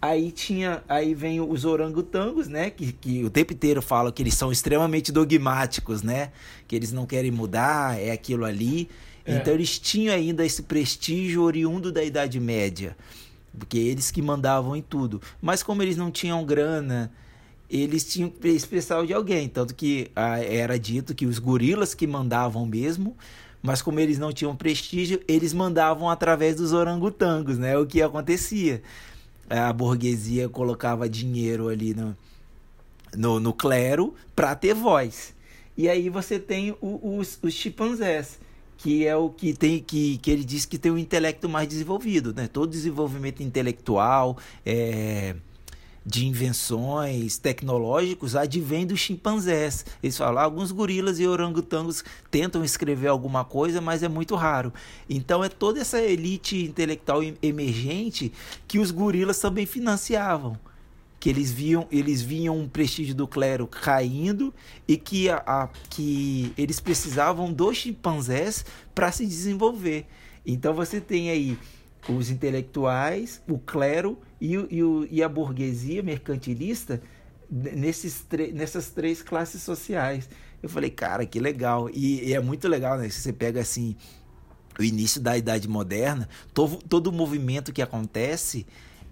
Aí 0.00 0.30
tinha, 0.30 0.82
aí 0.88 1.12
vem 1.12 1.40
os 1.40 1.64
orangotangos, 1.64 2.46
né? 2.46 2.70
Que, 2.70 2.92
que 2.92 3.24
o 3.24 3.30
tempo 3.30 3.52
inteiro 3.52 3.82
falam 3.82 4.12
que 4.12 4.22
eles 4.22 4.34
são 4.34 4.52
extremamente 4.52 5.10
dogmáticos, 5.10 6.02
né? 6.02 6.30
Que 6.68 6.76
eles 6.76 6.92
não 6.92 7.04
querem 7.04 7.32
mudar, 7.32 8.00
é 8.00 8.12
aquilo 8.12 8.44
ali. 8.44 8.88
É. 9.28 9.36
Então 9.36 9.52
eles 9.52 9.78
tinham 9.78 10.14
ainda 10.14 10.44
esse 10.44 10.62
prestígio 10.62 11.42
oriundo 11.42 11.92
da 11.92 12.02
Idade 12.02 12.40
Média, 12.40 12.96
porque 13.58 13.76
eles 13.76 14.10
que 14.10 14.22
mandavam 14.22 14.74
em 14.74 14.82
tudo. 14.82 15.20
Mas 15.40 15.62
como 15.62 15.82
eles 15.82 15.96
não 15.96 16.10
tinham 16.10 16.44
grana, 16.44 17.12
eles 17.68 18.04
tinham 18.04 18.30
que 18.30 18.48
expressar 18.48 19.04
de 19.06 19.12
alguém, 19.12 19.48
tanto 19.48 19.74
que 19.74 20.10
ah, 20.16 20.38
era 20.42 20.78
dito 20.78 21.14
que 21.14 21.26
os 21.26 21.38
gorilas 21.38 21.94
que 21.94 22.06
mandavam 22.06 22.64
mesmo, 22.64 23.14
mas 23.62 23.82
como 23.82 24.00
eles 24.00 24.18
não 24.18 24.32
tinham 24.32 24.56
prestígio, 24.56 25.20
eles 25.28 25.52
mandavam 25.52 26.08
através 26.08 26.56
dos 26.56 26.72
orangotangos, 26.72 27.58
né? 27.58 27.76
O 27.76 27.86
que 27.86 28.00
acontecia 28.00 28.82
a 29.50 29.72
burguesia 29.72 30.48
colocava 30.48 31.08
dinheiro 31.08 31.68
ali 31.68 31.94
no, 31.94 32.16
no, 33.16 33.40
no 33.40 33.52
clero 33.52 34.14
para 34.34 34.54
ter 34.54 34.74
voz. 34.74 35.34
E 35.76 35.88
aí 35.88 36.08
você 36.08 36.38
tem 36.38 36.72
o, 36.80 37.18
os, 37.18 37.38
os 37.42 37.54
chimpanzés, 37.54 38.38
que 38.78 39.06
é 39.06 39.16
o 39.16 39.28
que 39.28 39.52
tem 39.52 39.80
que, 39.80 40.18
que 40.18 40.30
ele 40.30 40.44
diz 40.44 40.64
que 40.64 40.78
tem 40.78 40.90
um 40.90 40.98
intelecto 40.98 41.48
mais 41.48 41.68
desenvolvido, 41.68 42.32
né? 42.32 42.46
Todo 42.46 42.70
desenvolvimento 42.70 43.42
intelectual, 43.42 44.38
é, 44.64 45.34
de 46.06 46.26
invenções 46.26 47.36
tecnológicos 47.36 48.36
advém 48.36 48.86
dos 48.86 49.00
chimpanzés. 49.00 49.84
Eles 50.02 50.16
falam, 50.16 50.42
alguns 50.42 50.70
gorilas 50.70 51.18
e 51.18 51.26
orangotangos 51.26 52.04
tentam 52.30 52.64
escrever 52.64 53.08
alguma 53.08 53.44
coisa, 53.44 53.80
mas 53.80 54.02
é 54.02 54.08
muito 54.08 54.34
raro. 54.36 54.72
Então 55.10 55.42
é 55.42 55.48
toda 55.48 55.80
essa 55.80 56.00
elite 56.00 56.64
intelectual 56.64 57.20
emergente 57.42 58.32
que 58.66 58.78
os 58.78 58.90
gorilas 58.92 59.38
também 59.40 59.66
financiavam. 59.66 60.56
Que 61.20 61.28
eles 61.28 61.50
viam, 61.50 61.86
eles 61.90 62.22
viam 62.22 62.56
um 62.56 62.68
prestígio 62.68 63.14
do 63.14 63.26
clero 63.26 63.66
caindo 63.66 64.54
e 64.86 64.96
que, 64.96 65.28
a, 65.28 65.42
a 65.46 65.68
que 65.90 66.52
eles 66.56 66.78
precisavam 66.78 67.52
dos 67.52 67.76
chimpanzés 67.76 68.64
para 68.94 69.10
se 69.10 69.26
desenvolver. 69.26 70.06
Então 70.46 70.72
você 70.72 71.00
tem 71.00 71.30
aí 71.30 71.58
os 72.08 72.30
intelectuais, 72.30 73.42
o 73.48 73.58
clero 73.58 74.18
e, 74.40 74.54
e, 74.54 74.80
e 75.10 75.22
a 75.22 75.28
burguesia 75.28 76.02
mercantilista 76.02 77.02
nesses 77.50 78.24
nessas 78.54 78.90
três 78.90 79.22
classes 79.22 79.62
sociais. 79.62 80.28
Eu 80.62 80.68
falei, 80.68 80.90
cara, 80.90 81.24
que 81.24 81.38
legal. 81.38 81.88
E, 81.90 82.28
e, 82.28 82.34
é 82.34 82.40
muito 82.40 82.68
legal, 82.68 82.98
né? 82.98 83.08
Se 83.08 83.20
você 83.20 83.32
pega 83.32 83.60
assim 83.60 83.96
o 84.78 84.82
início 84.82 85.20
da 85.20 85.36
Idade 85.36 85.68
Moderna, 85.68 86.28
todo, 86.54 86.76
todo 86.76 87.08
o 87.08 87.12
movimento 87.12 87.72
que 87.72 87.82
acontece 87.82 88.66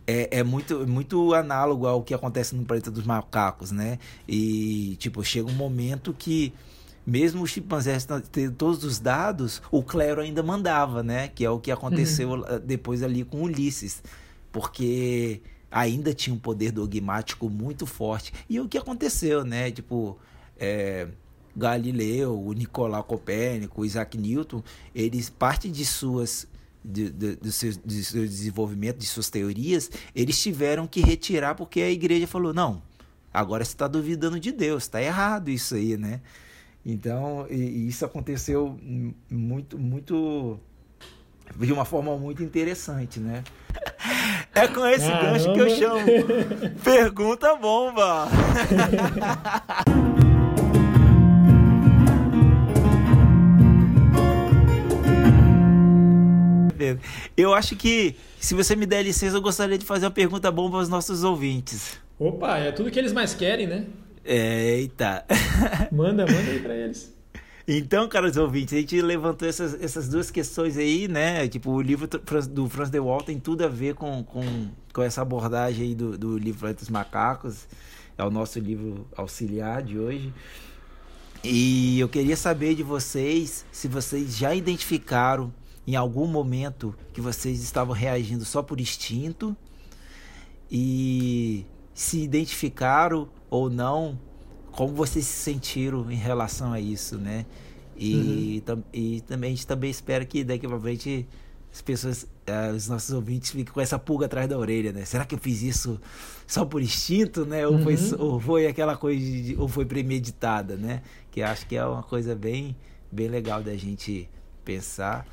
é, 0.07 0.39
é 0.39 0.43
muito, 0.43 0.87
muito 0.87 1.35
análogo 1.35 1.87
ao 1.87 2.03
que 2.03 2.15
acontece 2.15 2.55
no 2.55 2.65
planeta 2.65 2.91
dos 2.91 3.05
macacos, 3.05 3.73
né? 3.73 3.99
E, 4.29 4.97
tipo, 4.99 5.23
chega 5.25 5.49
um 5.49 5.55
momento 5.55 6.15
que 6.17 6.53
mesmo 7.07 7.43
os 7.43 7.51
chimpanzés 7.51 8.07
tendo 8.31 8.55
todos 8.55 8.85
os 8.85 8.99
dados, 8.99 9.63
o 9.71 9.83
clero 9.83 10.21
ainda 10.21 10.43
mandava, 10.43 11.03
né? 11.03 11.29
Que 11.29 11.45
é 11.45 11.51
o 11.51 11.59
que 11.59 11.71
aconteceu 11.71 12.31
uhum. 12.31 12.61
depois 12.65 13.03
ali 13.03 13.25
com 13.25 13.43
Ulisses. 13.43 14.03
Porque 14.53 15.41
ainda 15.71 16.15
tinha 16.15 16.35
um 16.35 16.39
poder 16.39 16.73
dogmático 16.73 17.49
muito 17.51 17.87
forte. 17.87 18.33
E 18.49 18.61
o 18.61 18.69
que 18.69 18.79
aconteceu, 18.79 19.45
né? 19.45 19.71
Tipo, 19.71 20.19
é, 20.59 21.09
Galileu, 21.57 22.41
o 22.41 22.53
Nicolau 22.53 23.03
Copérnico, 23.05 23.83
o 23.83 23.85
Isaac 23.85 24.17
Newton, 24.17 24.63
eles, 24.95 25.31
parte 25.31 25.69
de 25.69 25.85
suas 25.85 26.47
de, 26.87 27.11
de, 27.11 27.37
de, 27.37 27.53
seu, 27.53 27.73
de 27.85 28.05
seu 28.05 28.23
desenvolvimento, 28.23 28.99
de 28.99 29.07
suas 29.07 29.29
teorias, 29.29 29.91
eles 30.15 30.41
tiveram 30.41 30.87
que 30.87 31.01
retirar 31.01 31.57
porque 31.57 31.81
a 31.81 31.91
igreja 31.91 32.27
falou, 32.27 32.55
não, 32.55 32.81
agora 33.35 33.65
você 33.65 33.73
está 33.73 33.89
duvidando 33.89 34.39
de 34.39 34.53
Deus, 34.53 34.85
está 34.85 35.03
errado 35.03 35.51
isso 35.51 35.75
aí, 35.75 35.97
né? 35.97 36.21
Então, 36.85 37.47
e, 37.51 37.57
e 37.57 37.89
isso 37.89 38.05
aconteceu 38.05 38.79
muito, 39.29 39.77
muito 39.77 40.61
de 41.59 41.73
uma 41.73 41.85
forma 41.85 42.17
muito 42.17 42.45
interessante, 42.45 43.19
né? 43.19 43.43
É 44.55 44.69
com 44.69 44.87
esse 44.87 45.07
Caramba. 45.07 45.33
gancho 45.33 45.53
que 45.53 45.61
eu 45.61 45.71
chamo 45.71 46.01
Pergunta 46.83 47.57
Bomba! 47.57 48.29
Eu 57.37 57.55
acho 57.55 57.77
que, 57.77 58.17
se 58.39 58.55
você 58.55 58.77
me 58.77 58.87
der 58.87 59.03
licença, 59.03 59.37
eu 59.37 59.43
gostaria 59.43 59.79
de 59.79 59.85
fazer 59.85 60.07
uma 60.07 60.11
pergunta 60.11 60.51
bomba 60.51 60.79
aos 60.79 60.89
nossos 60.89 61.25
ouvintes. 61.25 61.99
Opa, 62.19 62.59
é 62.59 62.73
tudo 62.73 62.91
que 62.91 62.99
eles 62.99 63.13
mais 63.13 63.35
querem, 63.35 63.67
né? 63.67 63.87
Eita. 64.25 65.25
Manda, 65.93 66.27
manda 66.27 66.51
aí 66.51 66.59
pra 66.61 66.75
eles. 66.75 67.15
Então, 67.69 68.09
caros 68.09 68.37
ouvintes, 68.37 68.75
a 68.75 68.77
gente 68.77 69.01
levantou 69.03 69.49
essas, 69.49 69.81
essas 69.83 70.09
duas 70.09 70.31
questões 70.31 70.77
aí, 70.77 71.09
né? 71.09 71.49
Tipo, 71.49 71.73
o 71.73 71.83
livro 71.83 72.07
do 72.07 72.69
Franz 72.69 72.91
de 72.91 73.01
Waal 73.01 73.23
tem 73.23 73.41
tudo 73.41 73.65
a 73.65 73.69
ver 73.69 73.95
com, 73.95 74.23
com, 74.23 74.69
com 74.93 75.03
essa 75.03 75.21
abordagem 75.21 75.89
aí 75.89 75.95
do, 75.95 76.17
do 76.17 76.39
livro 76.39 76.61
Planeta 76.61 76.81
dos 76.81 76.89
Macacos. 76.89 77.67
É 78.17 78.25
o 78.25 78.31
nosso 78.31 78.61
livro 78.61 79.07
auxiliar 79.17 79.83
de 79.83 79.99
hoje. 79.99 80.33
E 81.43 81.99
eu 81.99 82.09
queria 82.09 82.37
saber 82.37 82.75
de 82.75 82.85
vocês 82.85 83.65
se 83.73 83.89
vocês 83.89 84.37
já 84.37 84.55
identificaram 84.55 85.53
em 85.87 85.95
algum 85.95 86.27
momento 86.27 86.95
que 87.13 87.21
vocês 87.21 87.63
estavam 87.63 87.95
reagindo 87.95 88.45
só 88.45 88.63
por 88.63 88.81
instinto 88.81 89.57
e 90.71 91.65
se 91.95 92.21
identificaram 92.21 93.29
ou 93.49 93.71
não, 93.71 94.19
como 94.73 94.93
vocês 94.95 95.25
se 95.25 95.45
sentiram 95.45 96.11
em 96.11 96.17
relação 96.17 96.73
a 96.73 96.81
isso, 96.81 97.17
né? 97.19 97.47
E, 97.97 98.63
uhum. 98.67 98.83
e 98.93 99.21
também 99.23 99.49
a 99.49 99.55
gente 99.55 99.67
também 99.67 99.91
espera 99.91 100.25
que 100.25 100.45
daqui 100.45 100.69
para 100.69 100.79
frente 100.79 101.27
as 101.73 101.81
pessoas, 101.83 102.23
uh, 102.25 102.75
os 102.75 102.89
nossos 102.89 103.11
ouvintes 103.11 103.51
fiquem 103.51 103.73
com 103.73 103.81
essa 103.81 103.99
pulga 103.99 104.27
atrás 104.27 104.49
da 104.49 104.59
orelha, 104.59 104.93
né? 104.93 105.05
Será 105.05 105.25
que 105.25 105.35
eu 105.35 105.39
fiz 105.39 105.63
isso 105.63 106.01
só 106.47 106.65
por 106.65 106.83
instinto, 106.83 107.45
né? 107.45 107.67
Ou, 107.67 107.75
uhum. 107.75 107.83
foi, 107.83 107.97
ou 108.19 108.41
foi 108.41 108.67
aquela 108.67 108.97
coisa, 108.97 109.21
de, 109.21 109.57
ou 109.59 109.69
foi 109.69 109.85
premeditada, 109.85 110.77
né? 110.77 111.03
Que 111.31 111.43
acho 111.43 111.67
que 111.67 111.77
é 111.77 111.85
uma 111.85 112.03
coisa 112.03 112.35
bem, 112.35 112.75
bem 113.13 113.29
legal 113.29 113.63
da 113.63 113.77
gente 113.77 114.29
pensar. 114.65 115.27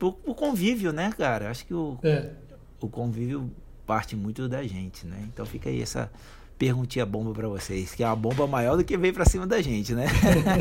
O 0.00 0.34
convívio, 0.34 0.92
né, 0.92 1.10
cara? 1.16 1.50
Acho 1.50 1.64
que 1.64 1.74
o, 1.74 1.98
é. 2.02 2.30
o 2.80 2.88
convívio 2.88 3.50
parte 3.86 4.16
muito 4.16 4.48
da 4.48 4.62
gente, 4.62 5.06
né? 5.06 5.28
Então 5.32 5.44
fica 5.46 5.68
aí 5.68 5.80
essa 5.80 6.10
perguntinha 6.58 7.04
bomba 7.04 7.32
para 7.32 7.48
vocês, 7.48 7.94
que 7.94 8.02
é 8.02 8.06
uma 8.06 8.16
bomba 8.16 8.46
maior 8.46 8.76
do 8.76 8.84
que 8.84 8.96
veio 8.96 9.12
para 9.12 9.24
cima 9.24 9.46
da 9.46 9.60
gente, 9.60 9.94
né? 9.94 10.06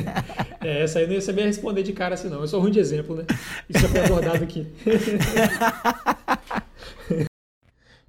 é, 0.61 0.83
essa 0.83 0.99
aí 0.99 1.07
não 1.07 1.13
ia 1.13 1.21
saber 1.21 1.45
responder 1.45 1.83
de 1.83 1.93
cara 1.93 2.15
assim 2.15 2.29
não. 2.29 2.41
Eu 2.41 2.47
sou 2.47 2.59
ruim 2.59 2.71
de 2.71 2.79
exemplo, 2.79 3.15
né? 3.15 3.25
Isso 3.69 3.79
já 3.79 3.89
foi 3.89 3.99
abordado 4.01 4.43
aqui. 4.43 4.67